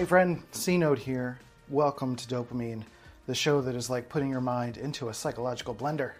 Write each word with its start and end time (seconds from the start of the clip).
Hey 0.00 0.06
friend, 0.06 0.42
C 0.52 0.78
Note 0.78 0.98
here. 0.98 1.38
Welcome 1.68 2.16
to 2.16 2.26
DOPEamine, 2.26 2.84
the 3.26 3.34
show 3.34 3.60
that 3.60 3.74
is 3.74 3.90
like 3.90 4.08
putting 4.08 4.30
your 4.30 4.40
mind 4.40 4.78
into 4.78 5.10
a 5.10 5.14
psychological 5.14 5.74
blender. 5.74 6.12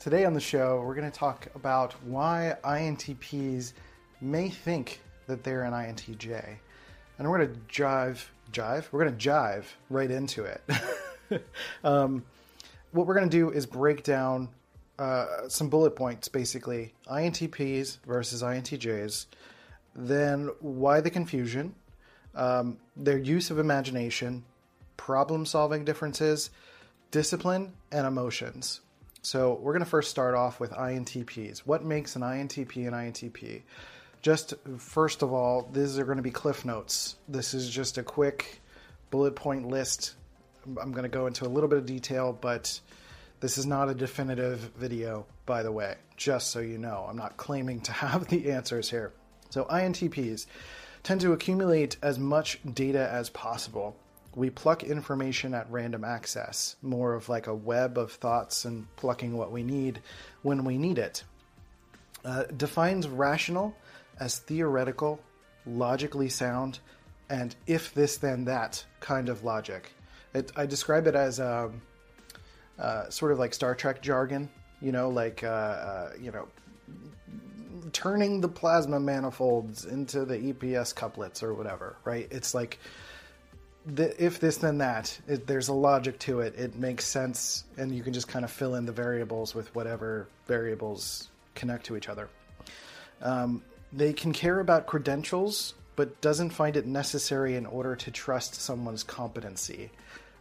Today 0.00 0.24
on 0.24 0.34
the 0.34 0.40
show, 0.40 0.82
we're 0.84 0.96
going 0.96 1.08
to 1.08 1.16
talk 1.16 1.46
about 1.54 1.92
why 2.02 2.56
INTPs 2.64 3.74
may 4.20 4.48
think 4.48 5.02
that 5.28 5.44
they're 5.44 5.62
an 5.62 5.72
INTJ. 5.72 6.56
And 7.16 7.30
we're 7.30 7.38
going 7.38 7.54
to 7.54 7.60
jive, 7.72 8.24
jive? 8.50 8.90
We're 8.90 9.04
going 9.04 9.16
to 9.16 9.28
jive 9.28 9.66
right 9.88 10.10
into 10.10 10.42
it. 10.42 10.64
um, 11.84 12.24
what 12.90 13.06
we're 13.06 13.14
going 13.14 13.30
to 13.30 13.36
do 13.36 13.50
is 13.50 13.66
break 13.66 14.02
down 14.02 14.48
uh, 14.98 15.46
some 15.46 15.68
bullet 15.68 15.94
points 15.94 16.26
basically 16.26 16.92
INTPs 17.06 17.98
versus 18.04 18.42
INTJs, 18.42 19.26
then 19.94 20.50
why 20.58 21.00
the 21.00 21.10
confusion, 21.10 21.76
um, 22.34 22.78
their 22.96 23.18
use 23.18 23.50
of 23.50 23.58
imagination, 23.58 24.44
problem 24.96 25.46
solving 25.46 25.84
differences, 25.84 26.50
discipline, 27.10 27.72
and 27.90 28.06
emotions. 28.06 28.80
So, 29.24 29.54
we're 29.62 29.72
going 29.72 29.84
to 29.84 29.90
first 29.90 30.10
start 30.10 30.34
off 30.34 30.58
with 30.58 30.72
INTPs. 30.72 31.60
What 31.60 31.84
makes 31.84 32.16
an 32.16 32.22
INTP 32.22 32.88
an 32.88 32.92
INTP? 32.92 33.62
Just 34.20 34.54
first 34.78 35.22
of 35.22 35.32
all, 35.32 35.68
these 35.72 35.98
are 35.98 36.04
going 36.04 36.16
to 36.16 36.22
be 36.22 36.30
cliff 36.30 36.64
notes. 36.64 37.16
This 37.28 37.54
is 37.54 37.70
just 37.70 37.98
a 37.98 38.02
quick 38.02 38.60
bullet 39.10 39.36
point 39.36 39.68
list. 39.68 40.14
I'm 40.80 40.92
going 40.92 41.04
to 41.04 41.08
go 41.08 41.26
into 41.26 41.44
a 41.44 41.48
little 41.50 41.68
bit 41.68 41.78
of 41.78 41.86
detail, 41.86 42.36
but 42.40 42.80
this 43.40 43.58
is 43.58 43.66
not 43.66 43.88
a 43.88 43.94
definitive 43.94 44.58
video, 44.76 45.26
by 45.46 45.64
the 45.64 45.72
way, 45.72 45.96
just 46.16 46.50
so 46.50 46.60
you 46.60 46.78
know. 46.78 47.06
I'm 47.08 47.16
not 47.16 47.36
claiming 47.36 47.80
to 47.82 47.92
have 47.92 48.28
the 48.28 48.50
answers 48.50 48.90
here. 48.90 49.12
So, 49.50 49.64
INTPs 49.64 50.46
tend 51.02 51.20
to 51.20 51.32
accumulate 51.32 51.96
as 52.02 52.18
much 52.18 52.60
data 52.74 53.08
as 53.10 53.30
possible. 53.30 53.96
We 54.34 54.50
pluck 54.50 54.82
information 54.82 55.52
at 55.54 55.70
random 55.70 56.04
access, 56.04 56.76
more 56.80 57.14
of 57.14 57.28
like 57.28 57.46
a 57.46 57.54
web 57.54 57.98
of 57.98 58.12
thoughts 58.12 58.64
and 58.64 58.86
plucking 58.96 59.36
what 59.36 59.52
we 59.52 59.62
need 59.62 60.00
when 60.42 60.64
we 60.64 60.78
need 60.78 60.98
it. 60.98 61.24
Uh, 62.24 62.44
defines 62.56 63.08
rational 63.08 63.74
as 64.20 64.38
theoretical, 64.38 65.20
logically 65.66 66.28
sound, 66.28 66.78
and 67.28 67.54
if 67.66 67.92
this 67.94 68.16
then 68.18 68.44
that 68.44 68.84
kind 69.00 69.28
of 69.28 69.42
logic. 69.42 69.90
It, 70.34 70.52
I 70.56 70.66
describe 70.66 71.06
it 71.06 71.14
as 71.14 71.40
um, 71.40 71.82
uh, 72.78 73.10
sort 73.10 73.32
of 73.32 73.38
like 73.38 73.52
Star 73.52 73.74
Trek 73.74 74.00
jargon, 74.00 74.48
you 74.80 74.92
know, 74.92 75.10
like 75.10 75.42
uh, 75.42 75.46
uh 75.46 76.10
you 76.20 76.30
know, 76.30 76.48
turning 77.92 78.40
the 78.40 78.48
plasma 78.48 79.00
manifolds 79.00 79.84
into 79.84 80.24
the 80.24 80.38
EPS 80.38 80.94
couplets 80.94 81.42
or 81.42 81.54
whatever, 81.54 81.96
right? 82.04 82.28
It's 82.30 82.54
like 82.54 82.78
the, 83.86 84.24
if 84.24 84.40
this 84.40 84.58
then 84.58 84.78
that. 84.78 85.18
It, 85.26 85.46
there's 85.46 85.68
a 85.68 85.74
logic 85.74 86.18
to 86.20 86.40
it. 86.40 86.54
It 86.56 86.76
makes 86.76 87.06
sense, 87.06 87.64
and 87.76 87.94
you 87.94 88.02
can 88.02 88.12
just 88.12 88.28
kind 88.28 88.44
of 88.44 88.50
fill 88.50 88.74
in 88.74 88.86
the 88.86 88.92
variables 88.92 89.54
with 89.54 89.74
whatever 89.74 90.28
variables 90.46 91.28
connect 91.54 91.86
to 91.86 91.96
each 91.96 92.08
other. 92.08 92.28
Um, 93.20 93.62
they 93.92 94.12
can 94.12 94.32
care 94.32 94.60
about 94.60 94.86
credentials, 94.86 95.74
but 95.96 96.20
doesn't 96.20 96.50
find 96.50 96.76
it 96.76 96.86
necessary 96.86 97.56
in 97.56 97.66
order 97.66 97.94
to 97.96 98.10
trust 98.10 98.54
someone's 98.54 99.02
competency. 99.02 99.90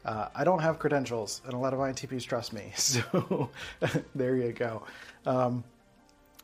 Uh, 0.03 0.29
I 0.33 0.43
don't 0.43 0.59
have 0.59 0.79
credentials, 0.79 1.41
and 1.45 1.53
a 1.53 1.57
lot 1.57 1.73
of 1.73 1.79
INTPs 1.79 2.23
trust 2.23 2.53
me, 2.53 2.71
so 2.75 3.49
there 4.15 4.35
you 4.35 4.51
go. 4.51 4.83
Um, 5.25 5.63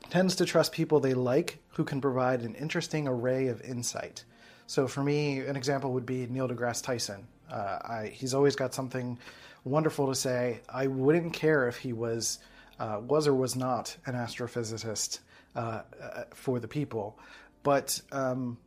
tends 0.09 0.35
to 0.35 0.45
trust 0.45 0.71
people 0.71 0.99
they 0.99 1.13
like 1.13 1.59
who 1.69 1.83
can 1.83 2.01
provide 2.01 2.41
an 2.41 2.55
interesting 2.55 3.07
array 3.07 3.47
of 3.47 3.61
insight. 3.61 4.23
So 4.67 4.87
for 4.87 5.03
me, 5.03 5.39
an 5.39 5.55
example 5.55 5.93
would 5.93 6.05
be 6.05 6.27
Neil 6.27 6.47
deGrasse 6.47 6.83
Tyson. 6.83 7.27
Uh, 7.49 7.79
I, 7.81 8.11
he's 8.13 8.33
always 8.33 8.55
got 8.55 8.73
something 8.73 9.17
wonderful 9.63 10.07
to 10.07 10.15
say. 10.15 10.61
I 10.69 10.87
wouldn't 10.87 11.33
care 11.33 11.67
if 11.67 11.77
he 11.77 11.93
was 11.93 12.39
uh, 12.79 12.99
was 13.01 13.27
or 13.27 13.33
was 13.33 13.55
not 13.55 13.95
an 14.05 14.13
astrophysicist 14.13 15.19
uh, 15.55 15.81
uh 15.99 16.23
for 16.33 16.59
the 16.59 16.67
people, 16.67 17.17
but 17.63 17.99
um, 18.11 18.57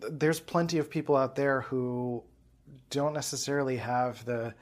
th- 0.00 0.12
there's 0.16 0.40
plenty 0.40 0.78
of 0.78 0.90
people 0.90 1.16
out 1.16 1.34
there 1.34 1.62
who 1.62 2.22
don't 2.90 3.14
necessarily 3.14 3.76
have 3.76 4.24
the 4.24 4.52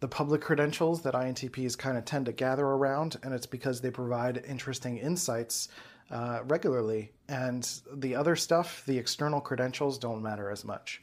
the 0.00 0.08
public 0.08 0.40
credentials 0.40 1.02
that 1.02 1.14
INTPs 1.14 1.76
kind 1.76 1.96
of 1.96 2.04
tend 2.04 2.26
to 2.26 2.32
gather 2.32 2.64
around, 2.64 3.16
and 3.22 3.34
it's 3.34 3.46
because 3.46 3.80
they 3.80 3.90
provide 3.90 4.44
interesting 4.48 4.96
insights 4.98 5.68
uh, 6.10 6.40
regularly. 6.46 7.12
And 7.28 7.68
the 7.94 8.16
other 8.16 8.34
stuff, 8.34 8.82
the 8.86 8.98
external 8.98 9.40
credentials, 9.40 9.98
don't 9.98 10.22
matter 10.22 10.50
as 10.50 10.64
much. 10.64 11.02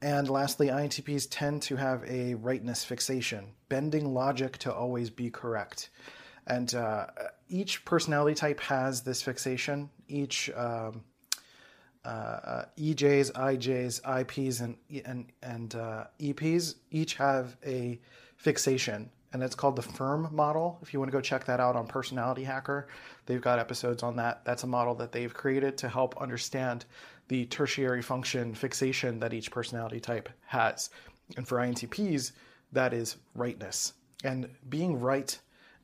And 0.00 0.28
lastly, 0.28 0.68
INTPs 0.68 1.28
tend 1.30 1.62
to 1.62 1.76
have 1.76 2.02
a 2.04 2.34
rightness 2.34 2.84
fixation, 2.84 3.52
bending 3.68 4.12
logic 4.12 4.58
to 4.58 4.72
always 4.74 5.10
be 5.10 5.30
correct. 5.30 5.90
And 6.46 6.74
uh, 6.74 7.06
each 7.48 7.84
personality 7.84 8.34
type 8.34 8.60
has 8.60 9.02
this 9.02 9.22
fixation. 9.22 9.88
Each 10.08 10.50
um, 10.54 11.04
uh, 12.04 12.08
uh 12.08 12.64
EJs, 12.78 13.32
IJs, 13.32 14.20
IPs, 14.20 14.60
and 14.60 14.76
and 15.04 15.26
and 15.42 15.74
uh, 15.74 16.04
EPs 16.20 16.76
each 16.90 17.14
have 17.14 17.56
a 17.66 18.00
fixation, 18.36 19.10
and 19.32 19.42
it's 19.42 19.54
called 19.54 19.76
the 19.76 19.82
Firm 19.82 20.28
model. 20.32 20.78
If 20.82 20.92
you 20.92 21.00
want 21.00 21.10
to 21.10 21.16
go 21.16 21.20
check 21.20 21.44
that 21.46 21.60
out 21.60 21.76
on 21.76 21.86
Personality 21.86 22.44
Hacker, 22.44 22.88
they've 23.26 23.40
got 23.40 23.58
episodes 23.58 24.02
on 24.02 24.16
that. 24.16 24.44
That's 24.44 24.64
a 24.64 24.66
model 24.66 24.94
that 24.96 25.12
they've 25.12 25.32
created 25.32 25.76
to 25.78 25.88
help 25.88 26.20
understand 26.20 26.84
the 27.28 27.46
tertiary 27.46 28.02
function 28.02 28.54
fixation 28.54 29.18
that 29.20 29.32
each 29.32 29.50
personality 29.50 30.00
type 30.00 30.28
has. 30.46 30.90
And 31.36 31.48
for 31.48 31.58
INTPs, 31.58 32.32
that 32.72 32.92
is 32.92 33.16
rightness. 33.34 33.94
And 34.24 34.48
being 34.68 35.00
right 35.00 35.38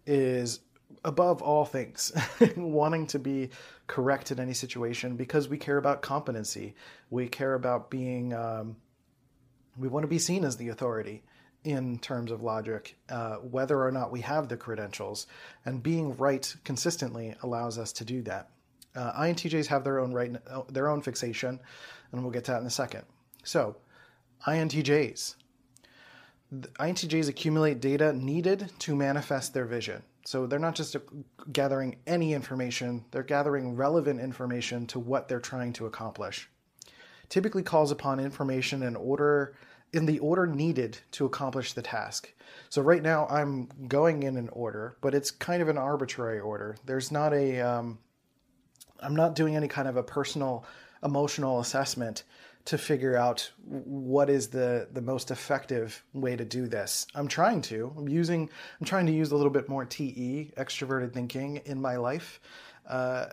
is 0.07 0.61
above 1.05 1.41
all 1.43 1.65
things, 1.65 2.13
wanting 2.57 3.07
to 3.09 3.19
be 3.19 3.51
correct 3.91 4.31
in 4.31 4.39
any 4.39 4.55
situation 4.55 5.17
because 5.17 5.49
we 5.49 5.59
care 5.59 5.77
about 5.77 6.01
competency. 6.01 6.77
We 7.11 7.27
care 7.27 7.55
about 7.55 7.91
being, 7.91 8.33
um, 8.33 8.77
we 9.77 9.89
want 9.89 10.05
to 10.05 10.09
be 10.09 10.21
seen 10.21 10.45
as 10.45 10.57
the 10.57 10.69
authority 10.69 11.25
in 11.65 11.99
terms 11.99 12.31
of 12.31 12.41
logic, 12.41 12.97
uh, 13.09 13.39
whether 13.39 13.83
or 13.85 13.91
not 13.91 14.13
we 14.13 14.21
have 14.21 14.49
the 14.49 14.57
credentials. 14.57 15.27
And 15.65 15.83
being 15.83 16.17
right 16.17 16.55
consistently 16.63 17.35
allows 17.43 17.79
us 17.79 17.93
to 17.95 18.05
do 18.05 18.23
that. 18.23 18.51
Uh, 18.95 19.13
INTJs 19.25 19.67
have 19.67 19.83
their 19.83 19.99
own 19.99 20.13
right, 20.13 20.37
their 20.73 20.89
own 20.89 21.03
fixation, 21.03 21.59
and 22.13 22.23
we'll 22.23 22.31
get 22.31 22.45
to 22.45 22.53
that 22.53 22.61
in 22.61 22.67
a 22.69 22.71
second. 22.71 23.03
So, 23.43 23.77
INTJs. 24.47 25.35
The 26.53 26.69
INTJs 26.69 27.29
accumulate 27.29 27.81
data 27.81 28.13
needed 28.13 28.71
to 28.81 28.95
manifest 28.95 29.53
their 29.53 29.67
vision. 29.67 30.05
So 30.25 30.47
they're 30.47 30.59
not 30.59 30.75
just 30.75 30.97
gathering 31.53 31.97
any 32.07 32.35
information, 32.35 33.05
they're 33.11 33.23
gathering 33.23 33.75
relevant 33.75 34.21
information 34.21 34.87
to 34.89 34.99
what 34.99 35.29
they're 35.29 35.41
trying 35.41 35.73
to 35.75 35.87
accomplish. 35.87 36.49
Typically 37.29 37.63
calls 37.63 37.91
upon 37.91 38.21
information 38.21 38.83
in 38.83 38.97
order 38.97 39.55
in 39.93 40.07
the 40.07 40.19
order 40.21 40.47
needed 40.47 40.99
to 41.11 41.25
accomplish 41.25 41.73
the 41.73 41.83
task. 41.83 42.33
So 42.69 42.81
right 42.83 43.03
now 43.03 43.27
I'm 43.29 43.69
going 43.89 44.23
in 44.23 44.37
an 44.37 44.49
order, 44.51 44.97
but 45.01 45.15
it's 45.15 45.31
kind 45.31 45.63
of 45.63 45.69
an 45.69 45.79
arbitrary 45.79 46.39
order. 46.39 46.77
There's 46.85 47.11
not 47.11 47.33
a 47.33 47.61
um, 47.61 47.99
I'm 49.01 49.17
not 49.17 49.35
doing 49.35 49.57
any 49.57 49.69
kind 49.69 49.89
of 49.89 49.97
a 49.97 50.03
personal 50.03 50.65
emotional 51.03 51.61
assessment 51.61 52.25
to 52.71 52.79
figure 52.79 53.17
out 53.17 53.51
what 53.65 54.31
is 54.31 54.47
the 54.47 54.87
the 54.93 55.03
most 55.03 55.33
effective 55.33 56.05
way 56.13 56.37
to 56.37 56.45
do 56.45 56.69
this. 56.69 57.05
I'm 57.17 57.27
trying 57.27 57.63
to. 57.63 57.93
I'm 57.99 58.09
using. 58.09 58.49
I'm 58.79 58.87
trying 58.87 59.07
to 59.07 59.13
use 59.13 59.33
a 59.33 59.37
little 59.37 59.51
bit 59.51 59.69
more 59.69 59.85
TE, 59.85 60.53
extroverted 60.57 61.13
thinking, 61.13 61.57
in 61.67 61.81
my 61.81 61.97
life 61.97 62.41
uh, 62.89 63.27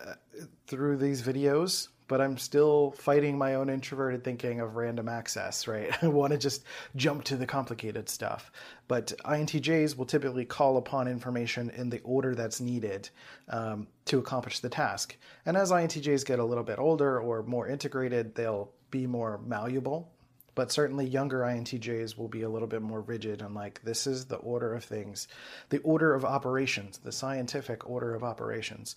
through 0.66 0.98
these 0.98 1.22
videos. 1.22 1.90
But 2.08 2.22
I'm 2.22 2.38
still 2.38 2.92
fighting 2.92 3.38
my 3.38 3.56
own 3.56 3.70
introverted 3.70 4.24
thinking 4.24 4.60
of 4.60 4.76
random 4.76 5.10
access, 5.10 5.68
right? 5.68 5.92
I 6.02 6.08
want 6.08 6.32
to 6.32 6.38
just 6.38 6.64
jump 6.96 7.24
to 7.26 7.36
the 7.36 7.46
complicated 7.46 8.10
stuff. 8.10 8.52
But 8.88 9.14
INTJs 9.26 9.98
will 9.98 10.06
typically 10.06 10.46
call 10.46 10.78
upon 10.78 11.08
information 11.08 11.70
in 11.72 11.90
the 11.90 12.00
order 12.02 12.36
that's 12.36 12.62
needed 12.62 13.10
um, 13.50 13.88
to 14.06 14.20
accomplish 14.20 14.60
the 14.60 14.70
task. 14.70 15.18
And 15.46 15.58
as 15.58 15.72
INTJs 15.72 16.26
get 16.26 16.40
a 16.40 16.46
little 16.46 16.64
bit 16.64 16.80
older 16.80 17.20
or 17.20 17.44
more 17.44 17.68
integrated, 17.68 18.36
they'll 18.36 18.72
be 18.92 19.06
more 19.06 19.40
malleable. 19.46 20.12
But 20.58 20.72
certainly, 20.72 21.06
younger 21.06 21.42
INTJs 21.42 22.18
will 22.18 22.30
be 22.30 22.42
a 22.42 22.50
little 22.50 22.68
bit 22.68 22.82
more 22.82 23.02
rigid 23.02 23.44
and 23.44 23.54
like, 23.54 23.80
this 23.84 24.08
is 24.08 24.26
the 24.26 24.38
order 24.38 24.74
of 24.74 24.84
things, 24.84 25.28
the 25.70 25.78
order 25.82 26.16
of 26.16 26.26
operations, 26.26 26.98
the 26.98 27.12
scientific 27.12 27.88
order 27.88 28.16
of 28.16 28.24
operations. 28.24 28.96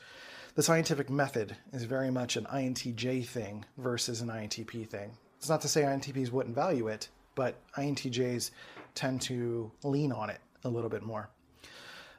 The 0.54 0.62
scientific 0.62 1.10
method 1.10 1.54
is 1.74 1.84
very 1.84 2.10
much 2.10 2.36
an 2.36 2.46
INTJ 2.46 3.26
thing 3.26 3.66
versus 3.76 4.22
an 4.22 4.28
INTP 4.28 4.88
thing. 4.88 5.10
It's 5.36 5.50
not 5.50 5.60
to 5.60 5.68
say 5.68 5.82
INTPs 5.82 6.32
wouldn't 6.32 6.54
value 6.54 6.88
it, 6.88 7.10
but 7.34 7.56
INTJs 7.76 8.52
tend 8.94 9.20
to 9.20 9.70
lean 9.82 10.12
on 10.12 10.30
it 10.30 10.40
a 10.64 10.68
little 10.70 10.88
bit 10.88 11.02
more. 11.02 11.28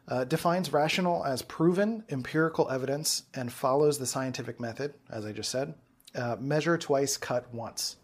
Uh, 0.07 0.23
defines 0.23 0.71
rational 0.71 1.25
as 1.25 1.41
proven 1.41 2.03
empirical 2.09 2.69
evidence 2.69 3.23
and 3.33 3.51
follows 3.51 3.97
the 3.97 4.05
scientific 4.05 4.59
method, 4.59 4.93
as 5.09 5.25
I 5.25 5.31
just 5.31 5.49
said 5.49 5.73
uh, 6.15 6.35
measure 6.39 6.77
twice, 6.77 7.17
cut 7.17 7.53
once. 7.53 7.97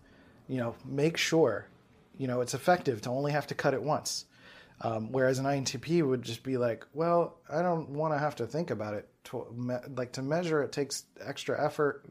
You 0.48 0.58
know, 0.58 0.76
make 0.86 1.18
sure 1.18 1.68
you 2.18 2.28
know, 2.28 2.42
it's 2.42 2.54
effective 2.54 3.02
to 3.02 3.10
only 3.10 3.32
have 3.32 3.48
to 3.48 3.56
cut 3.56 3.74
it 3.74 3.82
once. 3.82 4.26
Um, 4.82 5.12
whereas 5.12 5.40
an 5.40 5.46
INTP 5.46 6.08
would 6.08 6.22
just 6.22 6.44
be 6.44 6.58
like, 6.58 6.86
well, 6.94 7.38
I 7.50 7.64
don't 7.64 7.90
want 7.90 8.14
to 8.14 8.20
have 8.20 8.36
to 8.36 8.46
think 8.46 8.70
about 8.70 8.94
it. 8.94 9.08
To, 9.26 9.46
me- 9.54 9.76
like 9.96 10.14
to 10.14 10.22
measure 10.22 10.62
it 10.62 10.72
takes 10.72 11.06
extra 11.20 11.64
effort, 11.64 12.06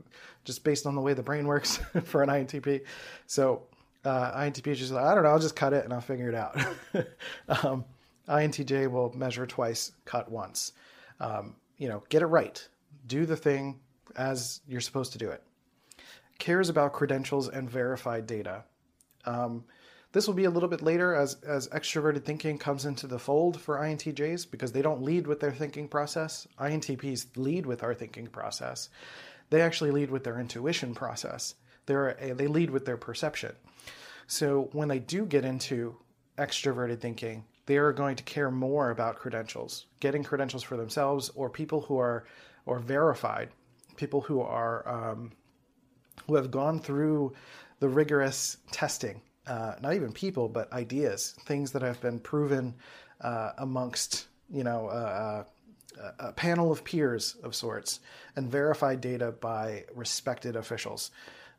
just 0.44 0.64
based 0.64 0.86
on 0.86 0.94
the 0.94 1.00
way 1.00 1.14
the 1.14 1.22
brain 1.22 1.46
works 1.46 1.76
for 2.04 2.22
an 2.22 2.28
INTP. 2.28 2.82
So 3.26 3.62
uh, 4.04 4.32
INTP 4.40 4.66
is 4.66 4.78
just 4.78 4.92
like, 4.92 5.04
I 5.04 5.14
don't 5.14 5.24
know, 5.24 5.30
I'll 5.30 5.38
just 5.38 5.56
cut 5.56 5.72
it 5.72 5.84
and 5.84 5.92
I'll 5.92 6.00
figure 6.00 6.28
it 6.28 6.34
out. 6.34 6.60
um, 7.64 7.84
INTJ 8.28 8.90
will 8.90 9.16
measure 9.16 9.46
twice, 9.46 9.92
cut 10.04 10.30
once. 10.30 10.72
Um, 11.20 11.54
you 11.78 11.88
know, 11.88 12.02
get 12.08 12.22
it 12.22 12.26
right. 12.26 12.66
Do 13.06 13.26
the 13.26 13.36
thing 13.36 13.78
as 14.16 14.60
you're 14.66 14.80
supposed 14.80 15.12
to 15.12 15.18
do 15.18 15.30
it. 15.30 15.42
Cares 16.38 16.68
about 16.68 16.92
credentials 16.92 17.48
and 17.48 17.70
verified 17.70 18.26
data. 18.26 18.64
Um, 19.24 19.64
this 20.12 20.26
will 20.26 20.34
be 20.34 20.44
a 20.44 20.50
little 20.50 20.68
bit 20.68 20.82
later 20.82 21.14
as, 21.14 21.34
as 21.42 21.68
extroverted 21.68 22.24
thinking 22.24 22.58
comes 22.58 22.86
into 22.86 23.06
the 23.06 23.18
fold 23.18 23.60
for 23.60 23.76
INTJs 23.78 24.50
because 24.50 24.72
they 24.72 24.82
don't 24.82 25.02
lead 25.02 25.26
with 25.26 25.40
their 25.40 25.52
thinking 25.52 25.88
process. 25.88 26.46
INTPs 26.58 27.26
lead 27.36 27.66
with 27.66 27.82
our 27.82 27.92
thinking 27.92 28.26
process. 28.26 28.88
They 29.50 29.60
actually 29.60 29.90
lead 29.90 30.10
with 30.10 30.24
their 30.24 30.40
intuition 30.40 30.94
process. 30.94 31.54
They're, 31.86 32.16
a, 32.20 32.32
they 32.32 32.46
lead 32.46 32.70
with 32.70 32.86
their 32.86 32.96
perception. 32.96 33.54
So 34.26 34.70
when 34.72 34.88
they 34.88 34.98
do 34.98 35.26
get 35.26 35.44
into 35.44 35.96
extroverted 36.38 37.00
thinking, 37.00 37.44
they 37.66 37.76
are 37.76 37.92
going 37.92 38.16
to 38.16 38.22
care 38.22 38.50
more 38.50 38.90
about 38.90 39.16
credentials, 39.16 39.86
getting 40.00 40.22
credentials 40.22 40.62
for 40.62 40.76
themselves, 40.76 41.30
or 41.34 41.50
people 41.50 41.82
who 41.82 41.98
are 41.98 42.24
or 42.64 42.78
verified, 42.78 43.50
people 43.96 44.20
who 44.20 44.40
are 44.40 44.86
um, 44.88 45.32
who 46.26 46.34
have 46.34 46.50
gone 46.50 46.78
through 46.78 47.32
the 47.80 47.88
rigorous 47.88 48.58
testing. 48.70 49.20
Uh, 49.46 49.74
not 49.80 49.94
even 49.94 50.12
people, 50.12 50.48
but 50.48 50.72
ideas, 50.72 51.34
things 51.44 51.70
that 51.72 51.82
have 51.82 52.00
been 52.00 52.18
proven 52.18 52.74
uh, 53.20 53.52
amongst 53.58 54.26
you 54.50 54.64
know 54.64 54.88
uh, 54.88 55.44
a 56.18 56.32
panel 56.32 56.70
of 56.72 56.84
peers 56.84 57.36
of 57.42 57.54
sorts, 57.54 58.00
and 58.34 58.50
verified 58.50 59.00
data 59.00 59.32
by 59.32 59.84
respected 59.94 60.56
officials. 60.56 61.10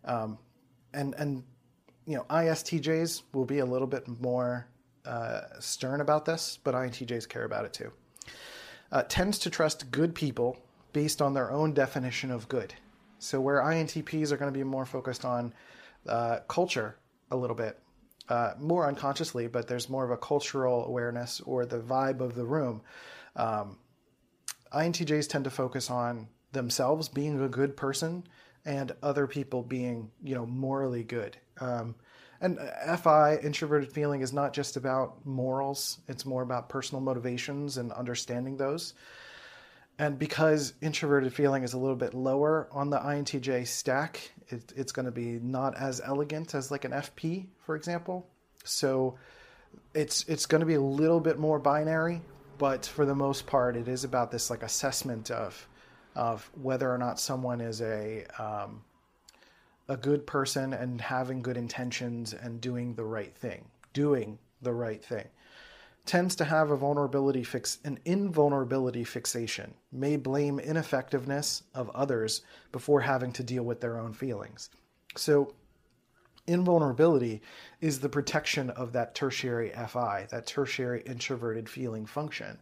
Um, 0.05 0.37
and 0.93 1.15
and 1.15 1.43
you 2.05 2.15
know 2.15 2.25
ISTJs 2.29 3.23
will 3.33 3.45
be 3.45 3.59
a 3.59 3.65
little 3.65 3.87
bit 3.87 4.07
more 4.07 4.67
uh, 5.05 5.41
stern 5.59 6.01
about 6.01 6.25
this, 6.25 6.59
but 6.63 6.75
INTJs 6.75 7.27
care 7.29 7.45
about 7.45 7.65
it 7.65 7.73
too. 7.73 7.91
Uh, 8.91 9.03
tends 9.07 9.39
to 9.39 9.49
trust 9.49 9.91
good 9.91 10.13
people 10.15 10.57
based 10.93 11.21
on 11.21 11.33
their 11.33 11.51
own 11.51 11.73
definition 11.73 12.31
of 12.31 12.47
good. 12.47 12.73
So 13.19 13.41
where 13.41 13.61
INTPs 13.61 14.31
are 14.31 14.37
going 14.37 14.51
to 14.51 14.57
be 14.57 14.63
more 14.63 14.85
focused 14.85 15.25
on 15.25 15.53
uh, 16.07 16.39
culture 16.47 16.97
a 17.31 17.37
little 17.37 17.55
bit, 17.55 17.79
uh, 18.29 18.53
more 18.59 18.87
unconsciously, 18.87 19.47
but 19.47 19.67
there's 19.67 19.89
more 19.89 20.03
of 20.05 20.11
a 20.11 20.17
cultural 20.17 20.85
awareness 20.85 21.41
or 21.41 21.65
the 21.65 21.79
vibe 21.79 22.19
of 22.19 22.35
the 22.35 22.45
room. 22.45 22.81
Um, 23.35 23.77
INTJs 24.73 25.29
tend 25.29 25.45
to 25.45 25.49
focus 25.49 25.89
on 25.89 26.27
themselves 26.51 27.09
being 27.09 27.41
a 27.41 27.49
good 27.49 27.77
person 27.77 28.23
and 28.65 28.91
other 29.01 29.27
people 29.27 29.63
being, 29.63 30.11
you 30.23 30.35
know, 30.35 30.45
morally 30.45 31.03
good. 31.03 31.37
Um, 31.59 31.95
and 32.41 32.59
FI, 32.99 33.37
introverted 33.37 33.91
feeling, 33.91 34.21
is 34.21 34.33
not 34.33 34.53
just 34.53 34.77
about 34.77 35.25
morals, 35.25 35.99
it's 36.07 36.25
more 36.25 36.43
about 36.43 36.69
personal 36.69 37.01
motivations 37.01 37.77
and 37.77 37.91
understanding 37.93 38.57
those. 38.57 38.93
And 39.99 40.19
because 40.19 40.73
introverted 40.81 41.33
feeling 41.33 41.63
is 41.63 41.73
a 41.73 41.77
little 41.77 41.95
bit 41.95 42.13
lower 42.13 42.67
on 42.71 42.89
the 42.89 42.97
INTJ 42.97 43.65
stack, 43.65 44.31
it, 44.49 44.73
it's 44.75 44.91
going 44.91 45.07
to 45.07 45.11
be 45.11 45.39
not 45.41 45.75
as 45.75 46.01
elegant 46.03 46.53
as 46.53 46.69
like 46.69 46.85
an 46.85 46.91
FP, 46.91 47.47
for 47.65 47.75
example. 47.75 48.27
So 48.63 49.17
it's 49.93 50.23
it's 50.27 50.45
going 50.45 50.59
to 50.59 50.65
be 50.65 50.75
a 50.75 50.81
little 50.81 51.19
bit 51.19 51.39
more 51.39 51.57
binary, 51.57 52.21
but 52.57 52.85
for 52.85 53.05
the 53.05 53.15
most 53.15 53.47
part, 53.47 53.75
it 53.75 53.87
is 53.87 54.03
about 54.03 54.31
this 54.31 54.49
like 54.49 54.63
assessment 54.63 55.31
of 55.31 55.67
of 56.15 56.49
whether 56.61 56.91
or 56.91 56.97
not 56.97 57.19
someone 57.19 57.61
is 57.61 57.81
a 57.81 58.25
um, 58.37 58.81
a 59.87 59.97
good 59.97 60.27
person 60.27 60.73
and 60.73 60.99
having 61.01 61.41
good 61.41 61.57
intentions 61.57 62.33
and 62.33 62.61
doing 62.61 62.93
the 62.93 63.03
right 63.03 63.35
thing, 63.35 63.65
doing 63.93 64.37
the 64.61 64.73
right 64.73 65.03
thing. 65.03 65.27
Tends 66.07 66.37
to 66.37 66.45
have 66.45 66.71
a 66.71 66.77
vulnerability 66.77 67.43
fix 67.43 67.79
an 67.83 67.99
invulnerability 68.05 69.03
fixation, 69.03 69.73
may 69.91 70.15
blame 70.15 70.57
ineffectiveness 70.57 71.63
of 71.75 71.89
others 71.89 72.43
before 72.71 73.01
having 73.01 73.33
to 73.33 73.43
deal 73.43 73.63
with 73.63 73.81
their 73.81 73.99
own 73.99 74.13
feelings. 74.13 74.69
So 75.17 75.53
invulnerability 76.47 77.41
is 77.81 77.99
the 77.99 78.07
protection 78.07 78.69
of 78.69 78.93
that 78.93 79.15
tertiary 79.15 79.73
FI, 79.89 80.27
that 80.31 80.47
tertiary 80.47 81.03
introverted 81.05 81.67
feeling 81.67 82.05
function. 82.05 82.57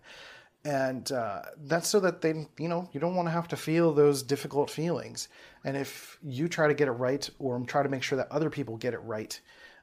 And 0.66 1.12
uh, 1.12 1.44
that's 1.66 1.88
so 1.88 2.00
that 2.00 2.22
they 2.22 2.48
you 2.58 2.68
know 2.68 2.90
you 2.94 3.00
don't 3.00 3.16
want 3.16 3.28
to 3.28 3.32
have 3.32 3.48
to 3.50 3.56
feel 3.56 3.94
those 3.94 4.24
difficult 4.24 4.72
feelings. 4.72 5.30
And 5.64 5.78
if 5.78 6.18
you 6.24 6.50
try 6.50 6.68
to 6.68 6.74
get 6.74 6.88
it 6.88 6.94
right 6.94 7.30
or 7.38 7.60
try 7.68 7.84
to 7.84 7.90
make 7.90 8.02
sure 8.02 8.18
that 8.18 8.32
other 8.32 8.50
people 8.50 8.76
get 8.76 8.96
it 8.96 9.04
right 9.04 9.40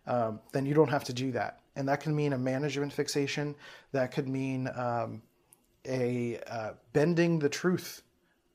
um, 0.06 0.41
then 0.53 0.67
you 0.67 0.75
don't 0.75 0.91
have 0.91 1.05
to 1.05 1.12
do 1.12 1.32
that 1.32 1.61
and 1.76 1.88
that 1.88 2.00
can 2.00 2.14
mean 2.14 2.32
a 2.32 2.38
management 2.38 2.92
fixation. 2.92 3.54
That 3.92 4.12
could 4.12 4.28
mean 4.28 4.69
um, 4.74 5.22
a 5.86 6.40
uh, 6.46 6.72
bending 6.92 7.38
the 7.38 7.48
truth 7.48 8.02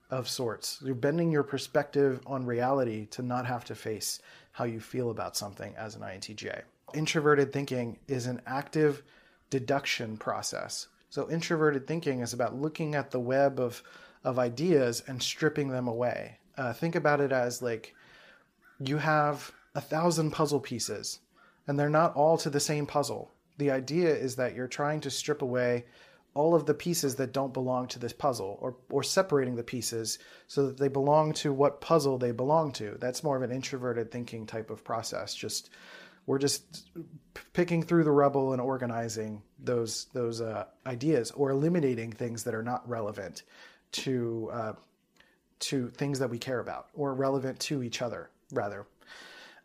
of 0.09 0.29
sorts. 0.29 0.79
You're 0.83 0.95
bending 0.95 1.31
your 1.31 1.43
perspective 1.43 2.21
on 2.25 2.45
reality 2.45 3.07
to 3.07 3.21
not 3.21 3.45
have 3.45 3.65
to 3.65 3.75
face 3.75 4.21
how 4.51 4.63
you 4.63 4.79
feel 4.79 5.09
about 5.09 5.35
something 5.35 5.75
as 5.77 5.95
an 5.95 6.01
intj 6.01 6.63
introverted 6.93 7.51
thinking 7.51 7.99
is 8.07 8.27
an 8.27 8.41
active 8.45 9.03
deduction 9.49 10.17
process. 10.17 10.87
So 11.09 11.29
introverted 11.29 11.87
thinking 11.87 12.21
is 12.21 12.33
about 12.33 12.55
looking 12.55 12.95
at 12.95 13.11
the 13.11 13.19
web 13.19 13.59
of 13.59 13.83
of 14.23 14.39
ideas 14.39 15.03
and 15.07 15.21
stripping 15.21 15.69
them 15.69 15.87
away. 15.87 16.37
Uh, 16.57 16.73
think 16.73 16.95
about 16.95 17.21
it 17.21 17.31
as 17.31 17.61
like 17.61 17.95
you 18.79 18.97
have 18.97 19.51
a 19.75 19.79
thousand 19.81 20.31
puzzle 20.31 20.59
pieces, 20.59 21.19
and 21.67 21.77
they're 21.77 21.89
not 21.89 22.15
all 22.15 22.37
to 22.37 22.49
the 22.49 22.59
same 22.59 22.85
puzzle. 22.85 23.31
The 23.57 23.71
idea 23.71 24.15
is 24.15 24.35
that 24.35 24.55
you're 24.55 24.67
trying 24.67 25.01
to 25.01 25.11
strip 25.11 25.41
away 25.41 25.85
all 26.33 26.53
of 26.53 26.67
the 26.67 26.73
pieces 26.73 27.15
that 27.15 27.33
don't 27.33 27.53
belong 27.53 27.87
to 27.87 27.99
this 27.99 28.13
puzzle, 28.13 28.57
or 28.61 28.77
or 28.89 29.01
separating 29.01 29.55
the 29.55 29.63
pieces 29.63 30.19
so 30.47 30.67
that 30.67 30.77
they 30.77 30.87
belong 30.87 31.33
to 31.33 31.51
what 31.51 31.81
puzzle 31.81 32.17
they 32.17 32.31
belong 32.31 32.71
to. 32.73 32.95
That's 32.99 33.23
more 33.23 33.35
of 33.35 33.41
an 33.41 33.51
introverted 33.51 34.11
thinking 34.11 34.45
type 34.45 34.69
of 34.69 34.83
process. 34.83 35.33
Just 35.33 35.71
we're 36.27 36.37
just 36.37 36.89
picking 37.53 37.81
through 37.81 38.03
the 38.03 38.11
rubble 38.11 38.53
and 38.53 38.61
organizing 38.61 39.41
those 39.57 40.05
those 40.13 40.39
uh, 40.39 40.65
ideas 40.85 41.31
or 41.31 41.49
eliminating 41.49 42.11
things 42.11 42.43
that 42.43 42.53
are 42.53 42.63
not 42.63 42.87
relevant 42.87 43.43
to 43.93 44.49
uh, 44.53 44.73
to 45.59 45.89
things 45.89 46.19
that 46.19 46.29
we 46.29 46.37
care 46.37 46.59
about 46.59 46.89
or 46.93 47.15
relevant 47.15 47.59
to 47.61 47.81
each 47.81 48.01
other 48.03 48.29
rather. 48.51 48.85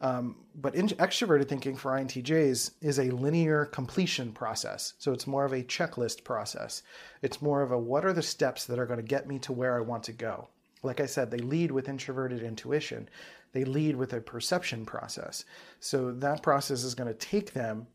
Um, 0.03 0.37
but 0.57 0.75
in, 0.75 0.89
extroverted 0.89 1.49
thinking 1.49 1.77
for 1.77 1.93
INTJs 1.93 2.73
is 2.81 2.99
a 2.99 3.11
linear 3.11 3.67
completion 3.67 4.33
process. 4.33 4.95
So 4.99 5.13
it's 5.13 5.27
more 5.27 5.45
of 5.45 5.53
a 5.53 5.63
checklist 5.63 6.25
process. 6.25 6.83
It's 7.23 7.41
more 7.41 7.63
of 7.63 7.73
a 7.73 7.79
what 7.79 8.05
are 8.05 8.13
the 8.13 8.23
steps 8.23 8.67
that 8.67 8.79
are 8.79 8.87
going 8.87 8.99
to 8.99 9.05
get 9.05 9.29
me 9.29 9.39
to 9.41 9.53
where 9.53 9.77
I 9.77 9.81
want 9.81 10.03
to 10.05 10.13
go. 10.13 10.49
Like 10.83 11.01
I 11.01 11.07
said, 11.07 11.31
they 11.31 11.39
lead 11.39 11.71
with 11.71 11.89
introverted 11.89 12.43
intuition 12.43 13.09
they 13.53 13.65
lead 13.65 13.97
with 13.97 14.13
a 14.15 14.21
perception 14.21 14.85
process. 14.85 15.45
So 15.81 16.13
that 16.13 16.43
process 16.43 16.85
is 16.85 16.95
going 16.95 17.09
to 17.09 17.19
take 17.19 17.53
them, 17.53 17.87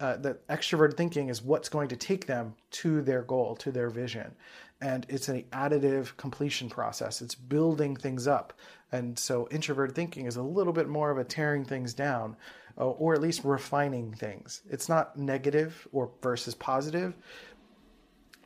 uh, 0.00 0.16
the 0.16 0.38
extroverted 0.48 0.96
thinking 0.96 1.28
is 1.28 1.42
what's 1.42 1.68
going 1.68 1.88
to 1.88 1.96
take 1.96 2.26
them 2.26 2.54
to 2.70 3.02
their 3.02 3.22
goal, 3.22 3.56
to 3.56 3.70
their 3.70 3.90
vision. 3.90 4.34
And 4.80 5.06
it's 5.08 5.28
an 5.28 5.42
additive 5.52 6.16
completion 6.16 6.68
process. 6.68 7.22
It's 7.22 7.34
building 7.34 7.96
things 7.96 8.26
up. 8.26 8.52
And 8.94 9.18
so 9.18 9.48
introverted 9.50 9.96
thinking 9.96 10.26
is 10.26 10.36
a 10.36 10.42
little 10.42 10.72
bit 10.72 10.88
more 10.88 11.10
of 11.10 11.18
a 11.18 11.24
tearing 11.24 11.64
things 11.64 11.94
down 11.94 12.36
uh, 12.78 12.86
or 12.86 13.12
at 13.12 13.20
least 13.20 13.42
refining 13.42 14.12
things. 14.12 14.62
It's 14.70 14.88
not 14.88 15.18
negative 15.18 15.88
or 15.90 16.12
versus 16.22 16.54
positive. 16.54 17.12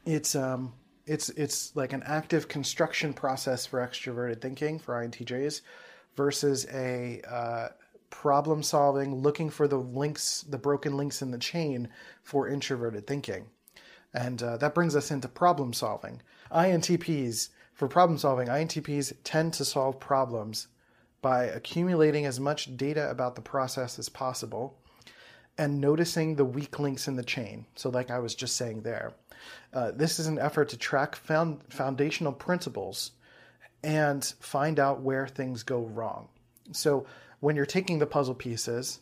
It's 0.07 0.35
um, 0.35 0.73
it's 1.05 1.29
it's 1.31 1.77
like 1.77 1.93
an 1.93 2.03
active 2.07 2.49
construction 2.49 3.13
process 3.13 3.67
for 3.67 3.87
extroverted 3.87 4.41
thinking 4.41 4.79
for 4.79 4.95
INTJs 4.95 5.61
versus 6.17 6.67
a 6.73 7.21
uh, 7.29 7.69
problem 8.09 8.63
solving, 8.63 9.17
looking 9.17 9.51
for 9.51 9.69
the 9.69 9.77
links, 9.77 10.47
the 10.49 10.57
broken 10.57 10.97
links 10.97 11.21
in 11.21 11.31
the 11.31 11.39
chain 11.39 11.91
for 12.23 12.49
introverted 12.49 13.07
thinking. 13.07 13.45
And 14.15 14.43
uh, 14.43 14.57
that 14.57 14.75
brings 14.75 14.97
us 14.97 15.11
into 15.11 15.29
problem 15.29 15.75
solving. 15.75 16.23
INTPs, 16.51 17.51
for 17.79 17.87
problem 17.87 18.19
solving, 18.19 18.49
INTPs 18.49 19.13
tend 19.23 19.55
to 19.55 19.65
solve 19.65 20.01
problems 20.01 20.67
by 21.23 21.45
accumulating 21.45 22.27
as 22.27 22.41
much 22.41 22.77
data 22.77 23.09
about 23.09 23.37
the 23.37 23.41
process 23.41 24.01
as 24.01 24.09
possible 24.09 24.77
and 25.57 25.81
noticing 25.81 26.35
the 26.35 26.45
weak 26.45 26.81
links 26.81 27.07
in 27.07 27.15
the 27.15 27.23
chain. 27.23 27.67
So, 27.77 27.89
like 27.89 28.11
I 28.11 28.19
was 28.19 28.35
just 28.35 28.57
saying 28.57 28.83
there, 28.83 29.13
uh, 29.73 29.93
this 29.93 30.19
is 30.19 30.27
an 30.27 30.41
effort 30.41 30.69
to 30.71 30.77
track 30.77 31.15
found 31.15 31.61
foundational 31.69 32.33
principles 32.33 33.13
and 33.85 34.25
find 34.41 34.81
out 34.81 35.03
where 35.03 35.29
things 35.29 35.63
go 35.63 35.83
wrong. 35.83 36.29
So 36.73 37.07
when 37.39 37.55
you're 37.55 37.65
taking 37.65 38.01
the 38.01 38.07
puzzle 38.07 38.35
pieces 38.35 38.99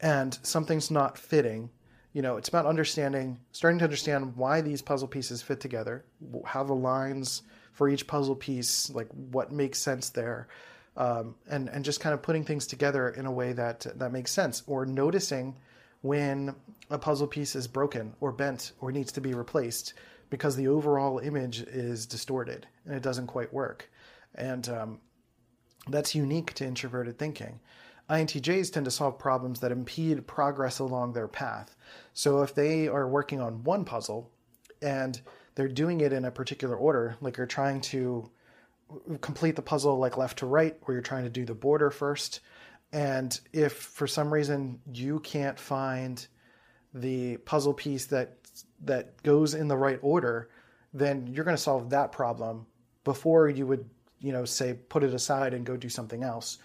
and 0.00 0.38
something's 0.44 0.88
not 0.88 1.18
fitting, 1.18 1.70
you 2.12 2.22
know, 2.22 2.36
it's 2.36 2.48
about 2.48 2.66
understanding, 2.66 3.40
starting 3.50 3.78
to 3.80 3.84
understand 3.84 4.36
why 4.36 4.60
these 4.60 4.82
puzzle 4.82 5.08
pieces 5.08 5.42
fit 5.42 5.58
together, 5.58 6.04
how 6.44 6.62
the 6.62 6.74
lines 6.74 7.42
for 7.72 7.88
each 7.88 8.06
puzzle 8.06 8.36
piece, 8.36 8.90
like 8.90 9.08
what 9.08 9.52
makes 9.52 9.78
sense 9.78 10.10
there, 10.10 10.48
um, 10.96 11.34
and 11.48 11.68
and 11.68 11.84
just 11.84 12.00
kind 12.00 12.14
of 12.14 12.22
putting 12.22 12.44
things 12.44 12.66
together 12.66 13.08
in 13.08 13.26
a 13.26 13.32
way 13.32 13.52
that 13.52 13.86
that 13.96 14.12
makes 14.12 14.30
sense, 14.30 14.62
or 14.66 14.86
noticing 14.86 15.56
when 16.02 16.54
a 16.90 16.98
puzzle 16.98 17.26
piece 17.26 17.54
is 17.54 17.68
broken 17.68 18.14
or 18.20 18.32
bent 18.32 18.72
or 18.80 18.90
needs 18.90 19.12
to 19.12 19.20
be 19.20 19.34
replaced 19.34 19.94
because 20.30 20.56
the 20.56 20.68
overall 20.68 21.18
image 21.18 21.60
is 21.62 22.06
distorted 22.06 22.66
and 22.84 22.94
it 22.94 23.02
doesn't 23.02 23.26
quite 23.26 23.52
work, 23.52 23.90
and 24.34 24.68
um, 24.68 25.00
that's 25.88 26.14
unique 26.14 26.52
to 26.54 26.66
introverted 26.66 27.18
thinking. 27.18 27.60
INTJs 28.08 28.72
tend 28.72 28.84
to 28.86 28.90
solve 28.90 29.18
problems 29.18 29.60
that 29.60 29.70
impede 29.70 30.26
progress 30.26 30.80
along 30.80 31.12
their 31.12 31.28
path. 31.28 31.76
So 32.12 32.42
if 32.42 32.54
they 32.54 32.88
are 32.88 33.08
working 33.08 33.40
on 33.40 33.62
one 33.62 33.84
puzzle 33.84 34.32
and 34.82 35.20
they're 35.54 35.68
doing 35.68 36.00
it 36.00 36.12
in 36.12 36.24
a 36.24 36.30
particular 36.30 36.76
order, 36.76 37.16
like 37.20 37.36
you're 37.36 37.46
trying 37.46 37.80
to 37.80 38.30
complete 39.20 39.56
the 39.56 39.62
puzzle 39.62 39.98
like 39.98 40.16
left 40.16 40.38
to 40.38 40.46
right, 40.46 40.76
or 40.82 40.94
you're 40.94 41.02
trying 41.02 41.24
to 41.24 41.30
do 41.30 41.44
the 41.44 41.54
border 41.54 41.90
first, 41.90 42.40
and 42.92 43.40
if 43.52 43.72
for 43.72 44.06
some 44.06 44.32
reason 44.32 44.80
you 44.92 45.20
can't 45.20 45.58
find 45.58 46.26
the 46.92 47.36
puzzle 47.38 47.74
piece 47.74 48.06
that 48.06 48.36
that 48.82 49.22
goes 49.22 49.54
in 49.54 49.68
the 49.68 49.76
right 49.76 49.98
order, 50.02 50.50
then 50.92 51.26
you're 51.26 51.44
going 51.44 51.56
to 51.56 51.62
solve 51.62 51.90
that 51.90 52.10
problem 52.10 52.66
before 53.04 53.48
you 53.48 53.66
would, 53.66 53.88
you 54.18 54.32
know, 54.32 54.44
say 54.44 54.74
put 54.74 55.04
it 55.04 55.14
aside 55.14 55.54
and 55.54 55.64
go 55.64 55.76
do 55.76 55.88
something 55.88 56.24
else 56.24 56.58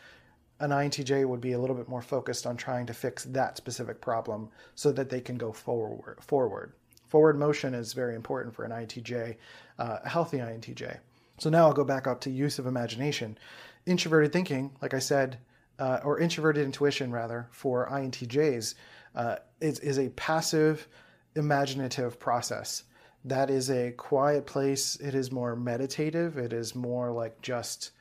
an 0.60 0.70
INTJ 0.70 1.26
would 1.28 1.42
be 1.42 1.52
a 1.52 1.60
little 1.60 1.76
bit 1.76 1.90
more 1.90 2.02
focused 2.02 2.48
on 2.48 2.56
trying 2.56 2.86
to 2.86 2.94
fix 2.94 3.26
that 3.26 3.58
specific 3.58 4.00
problem 4.00 4.50
so 4.74 4.92
that 4.92 5.10
they 5.10 5.20
can 5.20 5.38
go 5.38 5.52
forward. 5.52 6.18
Forward, 6.22 6.74
forward 7.16 7.40
motion 7.40 7.74
is 7.74 7.94
very 7.94 8.14
important 8.14 8.54
for 8.54 8.66
an 8.66 8.72
INTJ, 8.72 9.38
uh, 9.80 10.00
a 10.04 10.10
healthy 10.10 10.40
INTJ. 10.40 10.98
So 11.38 11.50
now 11.50 11.66
I'll 11.66 11.74
go 11.74 11.86
back 11.86 12.08
up 12.08 12.20
to 12.20 12.30
use 12.30 12.60
of 12.60 12.68
imagination. 12.68 13.38
Introverted 13.86 14.34
thinking, 14.34 14.76
like 14.82 14.94
I 14.94 15.00
said, 15.00 15.38
uh, 15.80 16.02
or 16.04 16.20
introverted 16.20 16.66
intuition 16.66 17.14
rather, 17.14 17.48
for 17.52 17.88
INTJs, 17.90 18.76
uh, 19.16 19.38
is, 19.62 19.80
is 19.80 19.98
a 19.98 20.10
passive, 20.10 20.90
imaginative 21.38 22.20
process. 22.20 22.84
That 23.24 23.50
is 23.50 23.72
a 23.72 23.92
quiet 23.94 24.46
place. 24.46 24.98
It 24.98 25.16
is 25.16 25.32
more 25.32 25.56
meditative. 25.56 26.38
It 26.38 26.52
is 26.52 26.76
more 26.76 27.14
like 27.14 27.42
just 27.42 27.92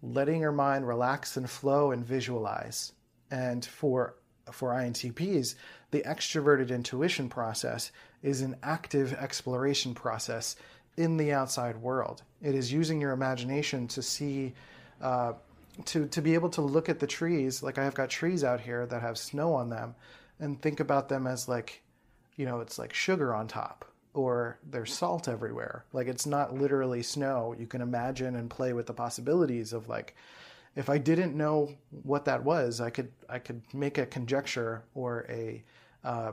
letting 0.00 0.42
your 0.42 0.52
mind 0.52 0.86
relax 0.86 1.36
and 1.36 1.50
flow 1.50 1.90
and 1.90 2.06
visualize. 2.06 2.92
And 3.32 3.64
for 3.64 4.14
for 4.50 4.70
INTPs, 4.70 5.54
the 5.90 6.02
extroverted 6.02 6.70
intuition 6.70 7.28
process 7.28 7.92
is 8.22 8.40
an 8.40 8.56
active 8.62 9.12
exploration 9.14 9.94
process 9.94 10.56
in 10.96 11.16
the 11.16 11.32
outside 11.32 11.76
world. 11.76 12.22
It 12.42 12.54
is 12.54 12.72
using 12.72 13.00
your 13.00 13.12
imagination 13.12 13.88
to 13.88 14.02
see, 14.02 14.54
uh, 15.00 15.34
to 15.86 16.06
to 16.06 16.22
be 16.22 16.34
able 16.34 16.50
to 16.50 16.62
look 16.62 16.88
at 16.88 17.00
the 17.00 17.06
trees. 17.06 17.62
Like 17.62 17.78
I 17.78 17.84
have 17.84 17.94
got 17.94 18.10
trees 18.10 18.44
out 18.44 18.60
here 18.60 18.86
that 18.86 19.02
have 19.02 19.18
snow 19.18 19.54
on 19.54 19.70
them, 19.70 19.94
and 20.38 20.60
think 20.60 20.80
about 20.80 21.08
them 21.08 21.26
as 21.26 21.48
like, 21.48 21.82
you 22.36 22.46
know, 22.46 22.60
it's 22.60 22.78
like 22.78 22.92
sugar 22.92 23.34
on 23.34 23.48
top 23.48 23.84
or 24.14 24.58
there's 24.70 24.94
salt 24.94 25.28
everywhere. 25.28 25.84
Like 25.92 26.06
it's 26.06 26.26
not 26.26 26.54
literally 26.54 27.02
snow. 27.02 27.54
You 27.58 27.66
can 27.66 27.80
imagine 27.80 28.36
and 28.36 28.48
play 28.48 28.72
with 28.72 28.86
the 28.86 28.94
possibilities 28.94 29.72
of 29.72 29.88
like 29.88 30.16
if 30.76 30.90
I 30.90 30.98
didn't 30.98 31.36
know 31.36 31.70
what 32.02 32.24
that 32.24 32.42
was, 32.42 32.80
I 32.80 32.90
could 32.90 33.12
I 33.28 33.38
could 33.38 33.62
make 33.72 33.98
a 33.98 34.06
conjecture 34.06 34.84
or 34.94 35.26
a 35.28 35.62
uh, 36.04 36.32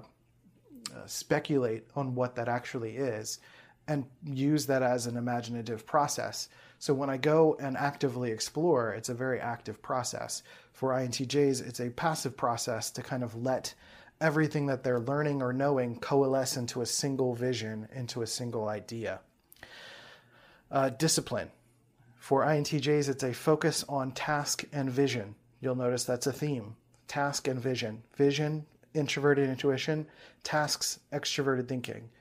uh, 0.96 1.06
speculate 1.06 1.88
on 1.96 2.16
what 2.16 2.36
that 2.36 2.50
actually 2.50 2.98
is 2.98 3.40
and 3.88 4.06
use 4.26 4.66
that 4.68 4.84
as 4.84 5.06
an 5.06 5.18
imaginative 5.18 5.86
process. 5.86 6.50
So 6.80 6.94
when 6.94 7.10
I 7.10 7.18
go 7.18 7.56
and 7.60 7.78
actively 7.78 8.32
explore, 8.32 8.94
it's 8.94 9.10
a 9.10 9.14
very 9.14 9.40
active 9.40 9.82
process. 9.82 10.44
For 10.74 10.92
INTJs, 10.92 11.68
it's 11.68 11.80
a 11.80 11.90
passive 11.90 12.36
process 12.36 12.90
to 12.92 13.04
kind 13.04 13.24
of 13.24 13.36
let 13.36 13.74
everything 14.20 14.68
that 14.68 14.84
they're 14.84 15.00
learning 15.00 15.42
or 15.42 15.52
knowing 15.52 16.00
coalesce 16.00 16.58
into 16.58 16.82
a 16.82 16.86
single 16.86 17.36
vision, 17.36 17.88
into 17.94 18.22
a 18.22 18.28
single 18.28 18.68
idea. 18.68 19.20
Uh, 20.72 20.90
discipline. 20.90 21.50
For 22.22 22.46
INTJs, 22.46 23.10
it's 23.10 23.24
a 23.24 23.34
focus 23.34 23.84
on 23.90 24.12
task 24.12 24.64
and 24.72 24.92
vision. 24.92 25.34
You'll 25.60 25.74
notice 25.74 26.04
that's 26.04 26.28
a 26.28 26.32
theme 26.32 26.76
task 27.08 27.48
and 27.48 27.60
vision. 27.60 28.04
Vision, 28.16 28.68
introverted 28.94 29.50
intuition, 29.50 30.06
tasks, 30.44 31.00
extroverted 31.12 31.68
thinking. 31.68 32.12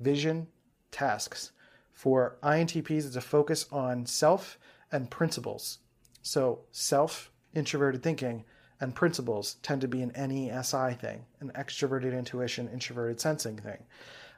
Vision, 0.00 0.46
tasks. 0.90 1.52
For 1.92 2.38
INTPs, 2.42 3.06
it's 3.06 3.16
a 3.16 3.20
focus 3.20 3.66
on 3.70 4.06
self 4.06 4.58
and 4.90 5.10
principles. 5.10 5.80
So, 6.22 6.60
self, 6.72 7.30
introverted 7.54 8.02
thinking, 8.02 8.44
and 8.80 8.94
principles 8.94 9.56
tend 9.62 9.82
to 9.82 9.88
be 9.88 10.00
an 10.00 10.12
NESI 10.12 10.98
thing, 10.98 11.26
an 11.40 11.52
extroverted 11.54 12.18
intuition, 12.18 12.66
introverted 12.72 13.20
sensing 13.20 13.58
thing. 13.58 13.84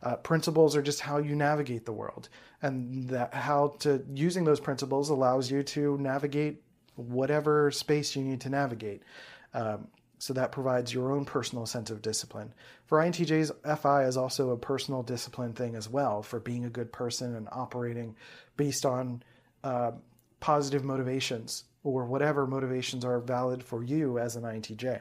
Uh, 0.02 0.16
principles 0.16 0.74
are 0.74 0.82
just 0.82 1.00
how 1.00 1.18
you 1.18 1.34
navigate 1.36 1.84
the 1.86 1.92
world, 1.92 2.28
and 2.60 3.08
that 3.08 3.32
how 3.32 3.68
to 3.78 4.04
using 4.12 4.44
those 4.44 4.60
principles 4.60 5.10
allows 5.10 5.50
you 5.50 5.62
to 5.62 5.96
navigate 5.98 6.62
whatever 6.96 7.70
space 7.70 8.16
you 8.16 8.22
need 8.22 8.40
to 8.40 8.48
navigate. 8.48 9.02
Um, 9.54 9.88
so 10.18 10.32
that 10.34 10.52
provides 10.52 10.94
your 10.94 11.10
own 11.10 11.24
personal 11.24 11.66
sense 11.66 11.90
of 11.90 12.00
discipline. 12.00 12.54
For 12.86 12.98
INTJs, 12.98 13.78
FI 13.80 14.04
is 14.04 14.16
also 14.16 14.50
a 14.50 14.56
personal 14.56 15.02
discipline 15.02 15.52
thing 15.52 15.74
as 15.74 15.88
well 15.88 16.22
for 16.22 16.38
being 16.38 16.64
a 16.64 16.70
good 16.70 16.92
person 16.92 17.34
and 17.34 17.48
operating 17.50 18.14
based 18.56 18.86
on 18.86 19.24
uh, 19.64 19.90
positive 20.38 20.84
motivations 20.84 21.64
or 21.82 22.04
whatever 22.04 22.46
motivations 22.46 23.04
are 23.04 23.18
valid 23.18 23.64
for 23.64 23.82
you 23.82 24.20
as 24.20 24.36
an 24.36 24.44
INTJ. 24.44 25.00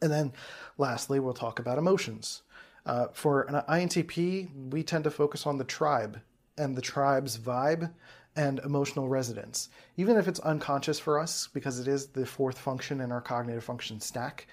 And 0.00 0.10
then 0.10 0.32
lastly, 0.78 1.20
we'll 1.20 1.34
talk 1.34 1.58
about 1.58 1.76
emotions. 1.76 2.40
Uh, 2.88 3.08
for 3.12 3.42
an 3.42 3.62
INTP, 3.68 4.48
we 4.72 4.82
tend 4.82 5.04
to 5.04 5.10
focus 5.10 5.46
on 5.46 5.58
the 5.58 5.64
tribe 5.64 6.18
and 6.56 6.74
the 6.74 6.80
tribe's 6.80 7.36
vibe 7.36 7.92
and 8.34 8.60
emotional 8.60 9.08
resonance. 9.08 9.68
Even 9.98 10.16
if 10.16 10.26
it's 10.26 10.40
unconscious 10.40 10.98
for 10.98 11.18
us, 11.18 11.48
because 11.52 11.78
it 11.78 11.86
is 11.86 12.06
the 12.06 12.24
fourth 12.24 12.58
function 12.58 13.02
in 13.02 13.12
our 13.12 13.20
cognitive 13.20 13.62
function 13.62 14.00
stack, 14.00 14.46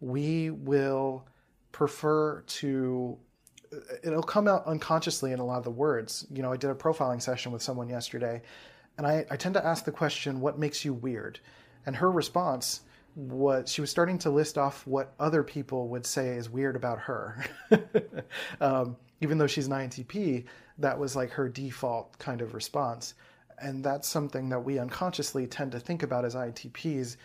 we 0.00 0.50
will 0.50 1.26
prefer 1.72 2.42
to 2.42 3.18
it'll 4.04 4.22
come 4.22 4.46
out 4.46 4.66
unconsciously 4.66 5.32
in 5.32 5.40
a 5.40 5.44
lot 5.44 5.58
of 5.58 5.64
the 5.64 5.70
words. 5.70 6.26
You 6.32 6.42
know, 6.42 6.52
I 6.52 6.56
did 6.56 6.70
a 6.70 6.74
profiling 6.74 7.20
session 7.20 7.50
with 7.50 7.62
someone 7.62 7.88
yesterday 7.88 8.40
and 8.98 9.06
I, 9.06 9.24
I 9.30 9.36
tend 9.36 9.54
to 9.54 9.66
ask 9.66 9.84
the 9.84 9.92
question, 9.92 10.40
what 10.40 10.58
makes 10.58 10.84
you 10.84 10.94
weird? 10.94 11.40
And 11.86 11.96
her 11.96 12.10
response 12.10 12.82
was 13.14 13.70
she 13.70 13.80
was 13.80 13.90
starting 13.90 14.18
to 14.18 14.30
list 14.30 14.58
off 14.58 14.86
what 14.86 15.14
other 15.18 15.42
people 15.42 15.88
would 15.88 16.06
say 16.06 16.36
is 16.36 16.48
weird 16.48 16.76
about 16.76 16.98
her. 17.00 17.44
um, 18.60 18.96
even 19.20 19.38
though 19.38 19.46
she's 19.46 19.66
an 19.66 19.72
INTP, 19.72 20.44
that 20.78 20.98
was 20.98 21.14
like 21.16 21.30
her 21.30 21.48
default 21.48 22.18
kind 22.18 22.40
of 22.40 22.54
response. 22.54 23.14
And 23.60 23.84
that's 23.84 24.08
something 24.08 24.48
that 24.48 24.60
we 24.60 24.78
unconsciously 24.78 25.46
tend 25.46 25.72
to 25.72 25.80
think 25.80 26.02
about 26.02 26.24
as 26.24 26.34
INTPs. 26.34 27.16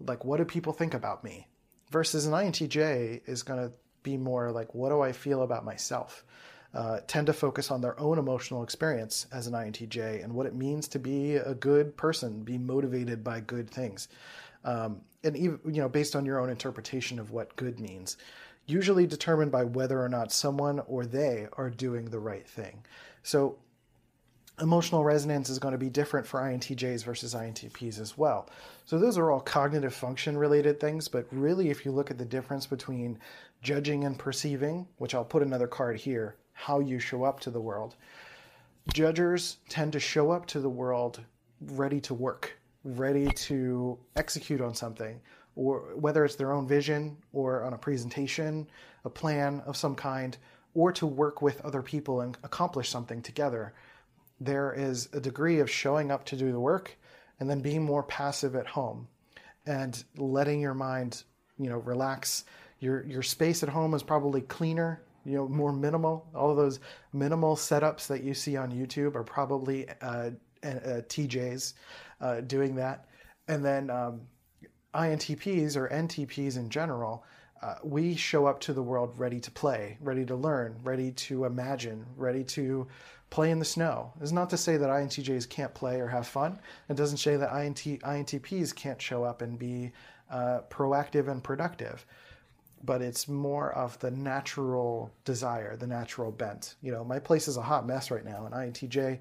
Like, 0.00 0.24
what 0.24 0.38
do 0.38 0.44
people 0.44 0.72
think 0.72 0.94
about 0.94 1.22
me? 1.22 1.48
Versus 1.90 2.26
an 2.26 2.32
INTJ 2.32 3.20
is 3.26 3.42
going 3.42 3.60
to 3.60 3.72
be 4.02 4.16
more 4.16 4.50
like, 4.50 4.74
what 4.74 4.88
do 4.88 5.02
I 5.02 5.12
feel 5.12 5.42
about 5.42 5.64
myself? 5.64 6.24
uh, 6.74 7.00
tend 7.06 7.26
to 7.26 7.32
focus 7.32 7.70
on 7.70 7.80
their 7.80 7.98
own 8.00 8.18
emotional 8.18 8.62
experience 8.62 9.26
as 9.32 9.46
an 9.46 9.52
INTJ 9.52 10.22
and 10.22 10.32
what 10.32 10.46
it 10.46 10.54
means 10.54 10.88
to 10.88 10.98
be 10.98 11.36
a 11.36 11.54
good 11.54 11.96
person, 11.96 12.42
be 12.42 12.58
motivated 12.58 13.22
by 13.22 13.40
good 13.40 13.68
things, 13.68 14.08
um, 14.64 15.00
and 15.24 15.36
even 15.36 15.60
you 15.66 15.80
know 15.80 15.88
based 15.88 16.16
on 16.16 16.24
your 16.24 16.40
own 16.40 16.50
interpretation 16.50 17.18
of 17.18 17.30
what 17.30 17.54
good 17.56 17.80
means, 17.80 18.16
usually 18.66 19.06
determined 19.06 19.52
by 19.52 19.64
whether 19.64 20.02
or 20.02 20.08
not 20.08 20.32
someone 20.32 20.80
or 20.80 21.04
they 21.06 21.48
are 21.54 21.70
doing 21.70 22.06
the 22.06 22.18
right 22.18 22.46
thing. 22.46 22.84
So 23.22 23.58
emotional 24.60 25.02
resonance 25.02 25.48
is 25.48 25.58
going 25.58 25.72
to 25.72 25.78
be 25.78 25.88
different 25.88 26.26
for 26.26 26.40
INTJs 26.40 27.04
versus 27.04 27.34
INTPs 27.34 27.98
as 27.98 28.18
well. 28.18 28.48
So 28.84 28.98
those 28.98 29.18
are 29.18 29.30
all 29.30 29.40
cognitive 29.40 29.94
function 29.94 30.36
related 30.36 30.78
things, 30.78 31.08
but 31.08 31.26
really 31.30 31.70
if 31.70 31.84
you 31.84 31.92
look 31.92 32.10
at 32.10 32.18
the 32.18 32.24
difference 32.24 32.66
between 32.66 33.18
judging 33.62 34.04
and 34.04 34.18
perceiving, 34.18 34.86
which 34.98 35.14
I'll 35.14 35.24
put 35.24 35.42
another 35.42 35.66
card 35.66 35.96
here, 35.96 36.36
how 36.52 36.80
you 36.80 36.98
show 36.98 37.24
up 37.24 37.40
to 37.40 37.50
the 37.50 37.60
world. 37.60 37.96
Judgers 38.92 39.58
tend 39.68 39.92
to 39.92 40.00
show 40.00 40.30
up 40.30 40.46
to 40.46 40.60
the 40.60 40.68
world 40.68 41.20
ready 41.60 42.00
to 42.00 42.14
work, 42.14 42.58
ready 42.84 43.28
to 43.28 43.98
execute 44.16 44.60
on 44.60 44.74
something, 44.74 45.20
or 45.56 45.94
whether 45.96 46.24
it's 46.24 46.36
their 46.36 46.52
own 46.52 46.66
vision 46.66 47.16
or 47.32 47.64
on 47.64 47.72
a 47.72 47.78
presentation, 47.78 48.66
a 49.04 49.10
plan 49.10 49.62
of 49.66 49.76
some 49.76 49.94
kind, 49.94 50.36
or 50.74 50.92
to 50.92 51.06
work 51.06 51.42
with 51.42 51.60
other 51.62 51.82
people 51.82 52.22
and 52.22 52.36
accomplish 52.42 52.88
something 52.88 53.20
together. 53.22 53.74
There 54.40 54.72
is 54.72 55.08
a 55.12 55.20
degree 55.20 55.60
of 55.60 55.70
showing 55.70 56.10
up 56.10 56.24
to 56.26 56.36
do 56.36 56.50
the 56.50 56.60
work 56.60 56.96
and 57.38 57.48
then 57.48 57.60
being 57.60 57.82
more 57.82 58.02
passive 58.02 58.56
at 58.56 58.66
home 58.66 59.08
and 59.66 60.02
letting 60.16 60.60
your 60.60 60.74
mind 60.74 61.24
you 61.58 61.70
know 61.70 61.78
relax. 61.78 62.44
Your 62.80 63.04
your 63.04 63.22
space 63.22 63.62
at 63.62 63.68
home 63.68 63.94
is 63.94 64.02
probably 64.02 64.40
cleaner, 64.40 65.02
you 65.24 65.36
know, 65.36 65.48
more 65.48 65.72
minimal. 65.72 66.26
All 66.34 66.54
those 66.54 66.80
minimal 67.12 67.56
setups 67.56 68.06
that 68.08 68.22
you 68.24 68.34
see 68.34 68.56
on 68.56 68.72
YouTube 68.72 69.14
are 69.14 69.22
probably 69.22 69.86
uh, 70.00 70.30
TJs 70.62 71.74
uh, 72.20 72.40
doing 72.42 72.74
that. 72.76 73.06
And 73.48 73.64
then 73.64 73.90
um, 73.90 74.20
INTPs 74.94 75.76
or 75.76 75.88
NTPs 75.88 76.56
in 76.56 76.70
general, 76.70 77.24
uh, 77.62 77.76
we 77.84 78.16
show 78.16 78.46
up 78.46 78.60
to 78.60 78.72
the 78.72 78.82
world 78.82 79.14
ready 79.16 79.38
to 79.40 79.50
play, 79.50 79.96
ready 80.00 80.24
to 80.26 80.34
learn, 80.34 80.76
ready 80.82 81.12
to 81.12 81.44
imagine, 81.44 82.04
ready 82.16 82.42
to 82.42 82.86
play 83.30 83.50
in 83.50 83.58
the 83.58 83.64
snow. 83.64 84.12
It's 84.20 84.32
not 84.32 84.50
to 84.50 84.56
say 84.56 84.76
that 84.76 84.90
INTJs 84.90 85.48
can't 85.48 85.72
play 85.72 86.00
or 86.00 86.08
have 86.08 86.26
fun. 86.26 86.58
It 86.88 86.96
doesn't 86.96 87.18
say 87.18 87.36
that 87.36 87.54
INT, 87.56 87.78
INTPs 87.78 88.74
can't 88.74 89.00
show 89.00 89.24
up 89.24 89.42
and 89.42 89.58
be 89.58 89.92
uh, 90.30 90.60
proactive 90.70 91.28
and 91.28 91.42
productive. 91.42 92.04
But 92.84 93.00
it's 93.00 93.28
more 93.28 93.72
of 93.72 93.96
the 94.00 94.10
natural 94.10 95.12
desire, 95.24 95.76
the 95.76 95.86
natural 95.86 96.32
bent. 96.32 96.74
You 96.82 96.90
know, 96.90 97.04
my 97.04 97.20
place 97.20 97.46
is 97.46 97.56
a 97.56 97.62
hot 97.62 97.86
mess 97.86 98.10
right 98.10 98.24
now, 98.24 98.44
and 98.44 98.54
INTJ 98.54 99.20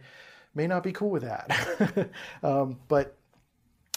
may 0.54 0.68
not 0.68 0.84
be 0.84 0.92
cool 0.92 1.10
with 1.10 1.24
that. 1.24 2.10
um, 2.44 2.80
but 2.88 3.18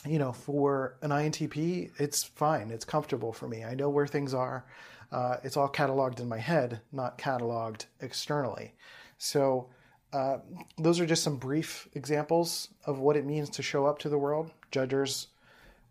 you 0.06 0.18
know, 0.18 0.32
for 0.32 0.96
an 1.02 1.10
INTP, 1.10 1.90
it's 1.98 2.24
fine. 2.24 2.70
It's 2.70 2.84
comfortable 2.84 3.32
for 3.32 3.48
me. 3.48 3.64
I 3.64 3.74
know 3.74 3.88
where 3.88 4.06
things 4.06 4.34
are. 4.34 4.66
Uh, 5.10 5.36
it's 5.42 5.56
all 5.56 5.68
cataloged 5.68 6.20
in 6.20 6.28
my 6.28 6.38
head, 6.38 6.80
not 6.92 7.18
cataloged 7.18 7.86
externally. 8.00 8.74
So, 9.18 9.70
uh, 10.12 10.38
those 10.78 11.00
are 11.00 11.06
just 11.06 11.24
some 11.24 11.36
brief 11.36 11.88
examples 11.94 12.68
of 12.86 13.00
what 13.00 13.16
it 13.16 13.24
means 13.24 13.50
to 13.50 13.62
show 13.62 13.86
up 13.86 13.98
to 14.00 14.08
the 14.08 14.18
world. 14.18 14.50
Judgers 14.70 15.28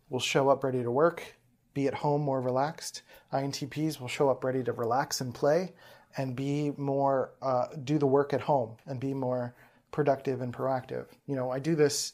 will 0.10 0.20
show 0.20 0.50
up 0.50 0.64
ready 0.64 0.82
to 0.84 0.92
work, 0.92 1.36
be 1.74 1.88
at 1.88 1.94
home 1.94 2.22
more 2.22 2.40
relaxed. 2.40 3.02
INTPs 3.34 4.00
will 4.00 4.08
show 4.08 4.30
up 4.30 4.44
ready 4.44 4.64
to 4.64 4.72
relax 4.72 5.20
and 5.20 5.34
play 5.34 5.74
and 6.16 6.36
be 6.36 6.72
more, 6.78 7.32
uh, 7.42 7.68
do 7.84 7.98
the 7.98 8.08
work 8.08 8.34
at 8.34 8.42
home 8.42 8.78
and 8.86 9.00
be 9.00 9.14
more 9.14 9.56
productive 9.94 10.42
and 10.42 10.54
proactive. 10.54 11.06
You 11.26 11.38
know, 11.38 11.50
I 11.50 11.60
do 11.60 11.76
this 11.76 12.12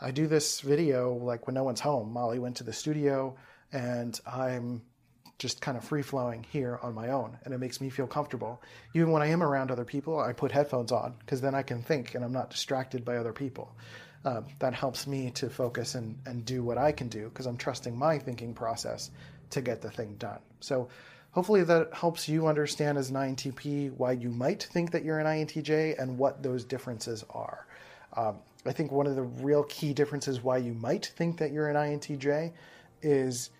I 0.00 0.12
do 0.12 0.28
this 0.28 0.60
video 0.60 1.12
like 1.12 1.46
when 1.46 1.54
no 1.54 1.64
one's 1.64 1.80
home. 1.80 2.12
Molly 2.12 2.38
went 2.38 2.56
to 2.56 2.64
the 2.64 2.72
studio 2.72 3.36
and 3.72 4.18
I'm 4.26 4.82
just 5.38 5.60
kind 5.60 5.76
of 5.76 5.84
free 5.84 6.02
flowing 6.02 6.44
here 6.50 6.78
on 6.82 6.94
my 6.94 7.10
own 7.10 7.36
and 7.44 7.52
it 7.52 7.58
makes 7.58 7.80
me 7.80 7.90
feel 7.90 8.06
comfortable. 8.06 8.62
Even 8.94 9.10
when 9.10 9.22
I 9.22 9.26
am 9.26 9.42
around 9.42 9.70
other 9.70 9.84
people, 9.84 10.18
I 10.18 10.32
put 10.32 10.52
headphones 10.52 10.92
on 10.92 11.14
because 11.18 11.40
then 11.40 11.54
I 11.54 11.62
can 11.62 11.82
think 11.82 12.14
and 12.14 12.24
I'm 12.24 12.32
not 12.32 12.50
distracted 12.50 13.04
by 13.04 13.16
other 13.16 13.32
people. 13.32 13.76
Uh, 14.24 14.42
that 14.60 14.74
helps 14.74 15.06
me 15.06 15.30
to 15.32 15.48
focus 15.50 15.94
and, 15.94 16.18
and 16.26 16.44
do 16.44 16.62
what 16.62 16.78
I 16.78 16.92
can 16.92 17.08
do 17.08 17.28
because 17.28 17.46
I'm 17.46 17.56
trusting 17.56 17.96
my 17.96 18.18
thinking 18.18 18.54
process 18.54 19.10
to 19.50 19.60
get 19.60 19.80
the 19.80 19.90
thing 19.90 20.14
done. 20.18 20.40
So 20.60 20.88
hopefully 21.32 21.62
that 21.62 21.92
helps 21.94 22.28
you 22.28 22.46
understand 22.46 22.98
as 22.98 23.10
an 23.10 23.16
INTP 23.16 23.92
why 23.96 24.12
you 24.12 24.30
might 24.30 24.62
think 24.62 24.90
that 24.92 25.04
you're 25.04 25.18
an 25.18 25.26
INTJ 25.26 26.00
and 26.00 26.18
what 26.18 26.42
those 26.42 26.64
differences 26.64 27.24
are. 27.30 27.66
Um, 28.16 28.36
I 28.66 28.72
think 28.72 28.90
one 28.90 29.06
of 29.06 29.16
the 29.16 29.22
real 29.22 29.64
key 29.64 29.92
differences 29.94 30.42
why 30.42 30.58
you 30.58 30.74
might 30.74 31.06
think 31.06 31.38
that 31.38 31.52
you're 31.52 31.68
an 31.68 31.76
INTJ 31.76 32.52
is 33.02 33.50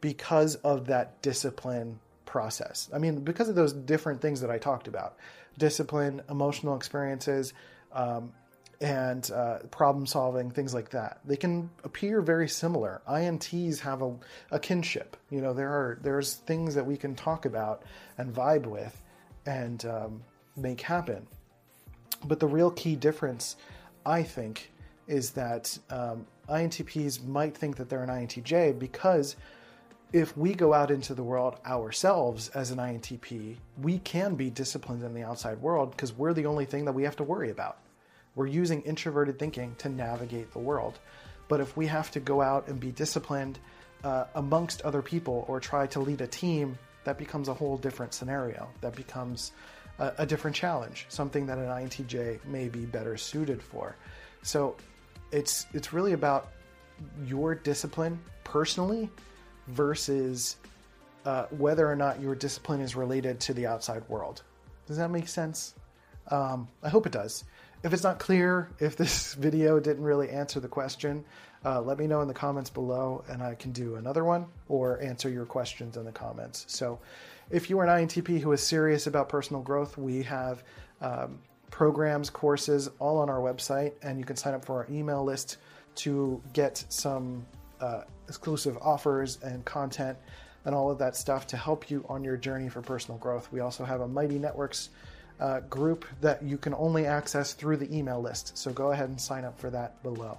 because 0.00 0.56
of 0.56 0.86
that 0.86 1.20
discipline 1.22 1.98
process. 2.26 2.90
I 2.92 2.98
mean, 2.98 3.20
because 3.20 3.48
of 3.48 3.54
those 3.54 3.72
different 3.72 4.20
things 4.20 4.40
that 4.40 4.50
I 4.50 4.58
talked 4.58 4.88
about 4.88 5.16
discipline, 5.58 6.20
emotional 6.28 6.76
experiences, 6.76 7.54
um, 7.92 8.32
and 8.80 9.30
uh, 9.30 9.58
problem 9.70 10.06
solving, 10.06 10.50
things 10.50 10.74
like 10.74 10.90
that. 10.90 11.20
They 11.24 11.36
can 11.36 11.70
appear 11.84 12.20
very 12.20 12.48
similar. 12.48 13.00
INTs 13.08 13.78
have 13.80 14.02
a, 14.02 14.14
a 14.50 14.58
kinship. 14.58 15.16
You 15.30 15.40
know, 15.40 15.54
there 15.54 15.70
are 15.70 15.98
there's 16.02 16.34
things 16.34 16.74
that 16.74 16.84
we 16.84 16.96
can 16.96 17.14
talk 17.14 17.46
about 17.46 17.82
and 18.18 18.34
vibe 18.34 18.66
with 18.66 19.00
and 19.46 19.84
um, 19.86 20.22
make 20.56 20.80
happen. 20.80 21.26
But 22.24 22.40
the 22.40 22.46
real 22.46 22.70
key 22.70 22.96
difference 22.96 23.56
I 24.06 24.22
think, 24.22 24.70
is 25.08 25.30
that 25.32 25.76
um, 25.90 26.26
INTPs 26.48 27.24
might 27.26 27.56
think 27.56 27.76
that 27.76 27.88
they're 27.88 28.04
an 28.04 28.08
INTJ 28.08 28.78
because 28.78 29.36
if 30.12 30.36
we 30.36 30.54
go 30.54 30.72
out 30.72 30.92
into 30.92 31.12
the 31.12 31.24
world 31.24 31.56
ourselves 31.66 32.48
as 32.50 32.70
an 32.70 32.78
INTP, 32.78 33.56
we 33.82 33.98
can 33.98 34.36
be 34.36 34.48
disciplined 34.48 35.02
in 35.02 35.12
the 35.12 35.24
outside 35.24 35.60
world 35.60 35.90
because 35.90 36.12
we're 36.12 36.32
the 36.32 36.46
only 36.46 36.64
thing 36.64 36.84
that 36.84 36.92
we 36.92 37.02
have 37.02 37.16
to 37.16 37.24
worry 37.24 37.50
about. 37.50 37.78
We're 38.36 38.46
using 38.46 38.82
introverted 38.82 39.38
thinking 39.38 39.74
to 39.78 39.88
navigate 39.88 40.52
the 40.52 40.60
world. 40.60 41.00
But 41.48 41.60
if 41.60 41.76
we 41.76 41.86
have 41.86 42.10
to 42.12 42.20
go 42.20 42.40
out 42.40 42.68
and 42.68 42.78
be 42.78 42.92
disciplined 42.92 43.58
uh, 44.04 44.26
amongst 44.34 44.82
other 44.82 45.02
people 45.02 45.44
or 45.48 45.58
try 45.58 45.86
to 45.88 46.00
lead 46.00 46.20
a 46.20 46.26
team, 46.26 46.78
that 47.04 47.18
becomes 47.18 47.48
a 47.48 47.54
whole 47.54 47.78
different 47.78 48.12
scenario. 48.14 48.68
That 48.82 48.94
becomes 48.94 49.52
a, 49.98 50.12
a 50.18 50.26
different 50.26 50.54
challenge, 50.54 51.06
something 51.08 51.46
that 51.46 51.58
an 51.58 51.66
INTJ 51.66 52.44
may 52.44 52.68
be 52.68 52.84
better 52.84 53.16
suited 53.16 53.62
for. 53.62 53.96
So 54.42 54.76
it's 55.32 55.66
it's 55.72 55.92
really 55.92 56.12
about 56.12 56.48
your 57.24 57.54
discipline 57.54 58.18
personally 58.44 59.10
versus 59.68 60.56
uh, 61.24 61.46
whether 61.50 61.90
or 61.90 61.96
not 61.96 62.20
your 62.20 62.34
discipline 62.34 62.80
is 62.80 62.94
related 62.94 63.40
to 63.40 63.54
the 63.54 63.66
outside 63.66 64.02
world. 64.08 64.42
Does 64.86 64.98
that 64.98 65.10
make 65.10 65.28
sense? 65.28 65.74
Um, 66.30 66.68
I 66.82 66.88
hope 66.88 67.06
it 67.06 67.12
does. 67.12 67.44
If 67.82 67.92
it's 67.92 68.02
not 68.02 68.18
clear, 68.18 68.70
if 68.78 68.96
this 68.96 69.34
video 69.46 69.78
didn't 69.78 70.04
really 70.04 70.30
answer 70.30 70.60
the 70.60 70.68
question, 70.68 71.24
uh, 71.64 71.80
let 71.80 71.98
me 71.98 72.06
know 72.06 72.20
in 72.20 72.28
the 72.28 72.34
comments 72.34 72.70
below 72.70 73.24
and 73.28 73.42
I 73.42 73.54
can 73.54 73.72
do 73.72 73.96
another 73.96 74.24
one 74.24 74.46
or 74.68 75.00
answer 75.00 75.28
your 75.28 75.44
questions 75.46 75.96
in 75.96 76.04
the 76.04 76.12
comments. 76.12 76.64
So, 76.68 76.98
if 77.48 77.70
you 77.70 77.78
are 77.78 77.84
an 77.84 78.08
INTP 78.08 78.40
who 78.40 78.50
is 78.52 78.60
serious 78.60 79.06
about 79.06 79.28
personal 79.28 79.62
growth, 79.62 79.96
we 79.96 80.24
have 80.24 80.64
um, 81.00 81.38
programs, 81.70 82.28
courses 82.28 82.88
all 82.98 83.18
on 83.18 83.30
our 83.30 83.38
website, 83.38 83.92
and 84.02 84.18
you 84.18 84.24
can 84.24 84.34
sign 84.34 84.54
up 84.54 84.64
for 84.64 84.78
our 84.78 84.86
email 84.90 85.22
list 85.22 85.58
to 85.96 86.42
get 86.52 86.84
some 86.88 87.46
uh, 87.80 88.02
exclusive 88.28 88.76
offers 88.80 89.38
and 89.42 89.64
content 89.64 90.18
and 90.64 90.74
all 90.74 90.90
of 90.90 90.98
that 90.98 91.16
stuff 91.16 91.46
to 91.46 91.56
help 91.56 91.90
you 91.90 92.04
on 92.08 92.24
your 92.24 92.36
journey 92.36 92.68
for 92.68 92.82
personal 92.82 93.18
growth. 93.18 93.50
We 93.52 93.60
also 93.60 93.84
have 93.84 94.00
a 94.00 94.08
Mighty 94.08 94.38
Networks 94.38 94.90
uh, 95.40 95.60
group 95.60 96.04
that 96.20 96.42
you 96.42 96.56
can 96.56 96.74
only 96.74 97.06
access 97.06 97.52
through 97.52 97.76
the 97.76 97.94
email 97.96 98.20
list. 98.20 98.56
So 98.56 98.72
go 98.72 98.92
ahead 98.92 99.08
and 99.08 99.20
sign 99.20 99.44
up 99.44 99.58
for 99.58 99.70
that 99.70 100.02
below. 100.02 100.38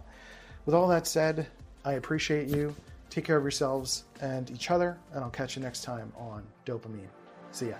With 0.65 0.75
all 0.75 0.87
that 0.89 1.07
said, 1.07 1.47
I 1.85 1.93
appreciate 1.93 2.47
you. 2.47 2.75
Take 3.09 3.25
care 3.25 3.37
of 3.37 3.43
yourselves 3.43 4.03
and 4.21 4.51
each 4.51 4.69
other, 4.69 4.97
and 5.13 5.23
I'll 5.23 5.29
catch 5.29 5.55
you 5.55 5.61
next 5.61 5.83
time 5.83 6.11
on 6.17 6.43
DOPEamine. 6.65 7.07
See 7.51 7.69
ya. 7.69 7.75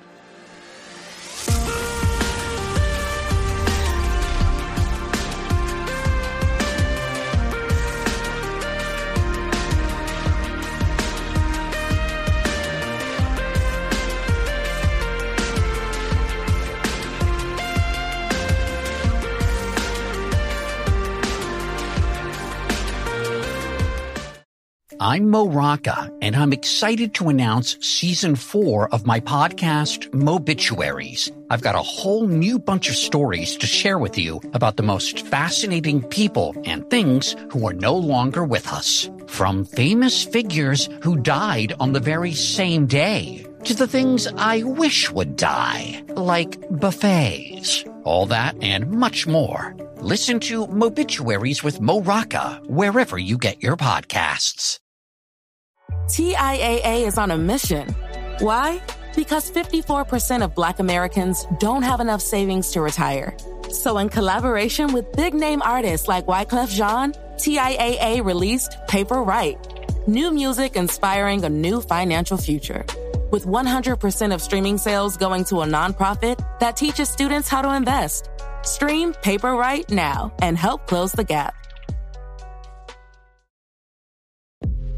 I'm 24.99 25.29
Mo 25.29 25.47
Rocca, 25.47 26.12
and 26.23 26.36
I'm 26.36 26.51
excited 26.51 27.13
to 27.15 27.29
announce 27.29 27.77
season 27.86 28.36
four 28.36 28.91
of 28.91 29.05
my 29.05 29.19
podcast, 29.19 30.10
Mobituaries. 30.10 31.31
I've 31.51 31.62
got 31.62 31.75
a 31.75 31.83
whole 31.83 32.25
new 32.25 32.57
bunch 32.57 32.89
of 32.89 32.95
stories 32.95 33.55
to 33.57 33.67
share 33.67 33.99
with 33.99 34.17
you 34.17 34.41
about 34.53 34.75
the 34.75 34.81
most 34.81 35.27
fascinating 35.27 36.01
people 36.01 36.55
and 36.65 36.89
things 36.89 37.36
who 37.51 37.67
are 37.67 37.73
no 37.73 37.95
longer 37.95 38.43
with 38.43 38.67
us. 38.73 39.07
From 39.27 39.65
famous 39.65 40.23
figures 40.23 40.89
who 41.03 41.17
died 41.17 41.73
on 41.79 41.93
the 41.93 41.99
very 41.99 42.33
same 42.33 42.88
day 42.88 43.45
to 43.65 43.75
the 43.75 43.88
things 43.88 44.25
I 44.25 44.63
wish 44.63 45.12
would 45.12 45.36
die, 45.36 46.03
like 46.15 46.57
buffets. 46.71 47.86
All 48.03 48.25
that 48.27 48.55
and 48.63 48.89
much 48.89 49.27
more. 49.27 49.75
Listen 49.97 50.39
to 50.39 50.65
Mobituaries 50.67 51.63
with 51.63 51.81
Mo 51.81 52.01
Rocca 52.01 52.62
wherever 52.65 53.19
you 53.19 53.38
get 53.38 53.62
your 53.62 53.77
podcasts. 53.77 54.79
TIAA 56.08 57.06
is 57.06 57.17
on 57.17 57.32
a 57.32 57.38
mission. 57.38 57.89
Why? 58.39 58.82
Because 59.15 59.52
54% 59.52 60.41
of 60.41 60.56
Black 60.56 60.80
Americans 60.80 61.45
don't 61.60 61.84
have 61.84 62.00
enough 62.00 62.21
savings 62.21 62.71
to 62.71 62.82
retire. 62.82 63.36
So, 63.69 63.97
in 63.97 64.08
collaboration 64.08 64.93
with 64.93 65.12
big 65.12 65.34
name 65.34 65.62
artists 65.62 66.08
like 66.08 66.26
Wyclef 66.26 66.69
Jean, 66.69 67.12
TIAA 67.36 68.23
released 68.23 68.78
Paper 68.88 69.21
Right, 69.21 69.58
new 70.08 70.32
music 70.32 70.78
inspiring 70.78 71.43
a 71.43 71.50
new 71.50 71.82
financial 71.82 72.38
future. 72.38 72.86
With 73.30 73.45
100% 73.45 74.34
of 74.34 74.41
streaming 74.41 74.78
sales 74.78 75.17
going 75.17 75.43
to 75.45 75.62
a 75.62 75.65
nonprofit 75.65 76.38
that 76.60 76.78
teaches 76.78 77.10
students 77.10 77.50
how 77.50 77.62
to 77.62 77.76
invest. 77.76 78.30
Stream 78.63 79.13
Paper 79.13 79.54
Right 79.56 79.89
now 79.91 80.34
and 80.41 80.58
help 80.58 80.88
close 80.88 81.12
the 81.12 81.26
gap. 81.26 81.54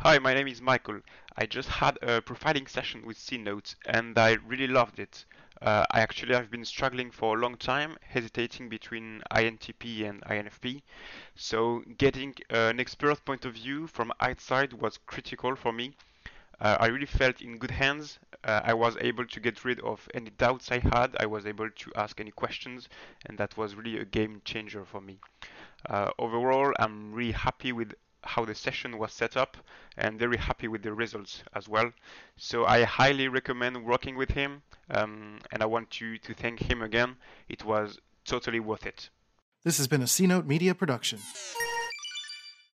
Hi, 0.00 0.18
my 0.18 0.34
name 0.34 0.48
is 0.48 0.60
Michael. 0.60 1.00
I 1.36 1.46
just 1.46 1.68
had 1.68 1.96
a 2.02 2.20
profiling 2.20 2.68
session 2.68 3.06
with 3.06 3.16
C-Note 3.16 3.76
and 3.86 4.18
I 4.18 4.32
really 4.46 4.66
loved 4.66 4.98
it. 4.98 5.24
Uh, 5.60 5.84
I 5.92 6.00
actually 6.00 6.34
have 6.34 6.50
been 6.50 6.64
struggling 6.64 7.10
for 7.12 7.36
a 7.36 7.40
long 7.40 7.56
time, 7.56 7.96
hesitating 8.02 8.68
between 8.68 9.22
INTP 9.30 10.08
and 10.08 10.20
INFP. 10.22 10.82
So 11.36 11.84
getting 11.98 12.34
an 12.50 12.80
expert 12.80 13.24
point 13.24 13.44
of 13.44 13.54
view 13.54 13.86
from 13.86 14.12
outside 14.20 14.72
was 14.72 14.98
critical 15.06 15.54
for 15.54 15.72
me. 15.72 15.94
Uh, 16.60 16.76
I 16.80 16.86
really 16.86 17.06
felt 17.06 17.40
in 17.40 17.58
good 17.58 17.72
hands. 17.72 18.18
Uh, 18.44 18.60
I 18.64 18.74
was 18.74 18.96
able 19.00 19.26
to 19.26 19.40
get 19.40 19.64
rid 19.64 19.80
of 19.80 20.08
any 20.14 20.30
doubts 20.30 20.70
I 20.70 20.78
had. 20.78 21.16
I 21.20 21.26
was 21.26 21.46
able 21.46 21.70
to 21.70 21.92
ask 21.94 22.20
any 22.20 22.30
questions, 22.30 22.88
and 23.26 23.38
that 23.38 23.56
was 23.56 23.74
really 23.74 23.98
a 23.98 24.04
game 24.04 24.42
changer 24.44 24.84
for 24.84 25.00
me. 25.00 25.18
Uh, 25.88 26.10
overall, 26.18 26.72
I'm 26.78 27.12
really 27.12 27.32
happy 27.32 27.72
with 27.72 27.94
how 28.24 28.44
the 28.44 28.54
session 28.54 28.98
was 28.98 29.12
set 29.12 29.36
up 29.36 29.56
and 29.96 30.18
very 30.18 30.36
happy 30.36 30.68
with 30.68 30.82
the 30.82 30.92
results 30.92 31.42
as 31.54 31.68
well. 31.68 31.92
So 32.36 32.64
I 32.64 32.84
highly 32.84 33.28
recommend 33.28 33.84
working 33.84 34.16
with 34.16 34.30
him 34.30 34.62
um, 34.90 35.38
and 35.50 35.62
I 35.62 35.66
want 35.66 35.90
to, 35.92 36.18
to 36.18 36.34
thank 36.34 36.60
him 36.60 36.82
again. 36.82 37.16
It 37.48 37.64
was 37.64 37.98
totally 38.24 38.60
worth 38.60 38.86
it. 38.86 39.10
This 39.64 39.78
has 39.78 39.88
been 39.88 40.02
a 40.02 40.06
C 40.06 40.26
Note 40.26 40.46
Media 40.46 40.74
production. 40.74 41.18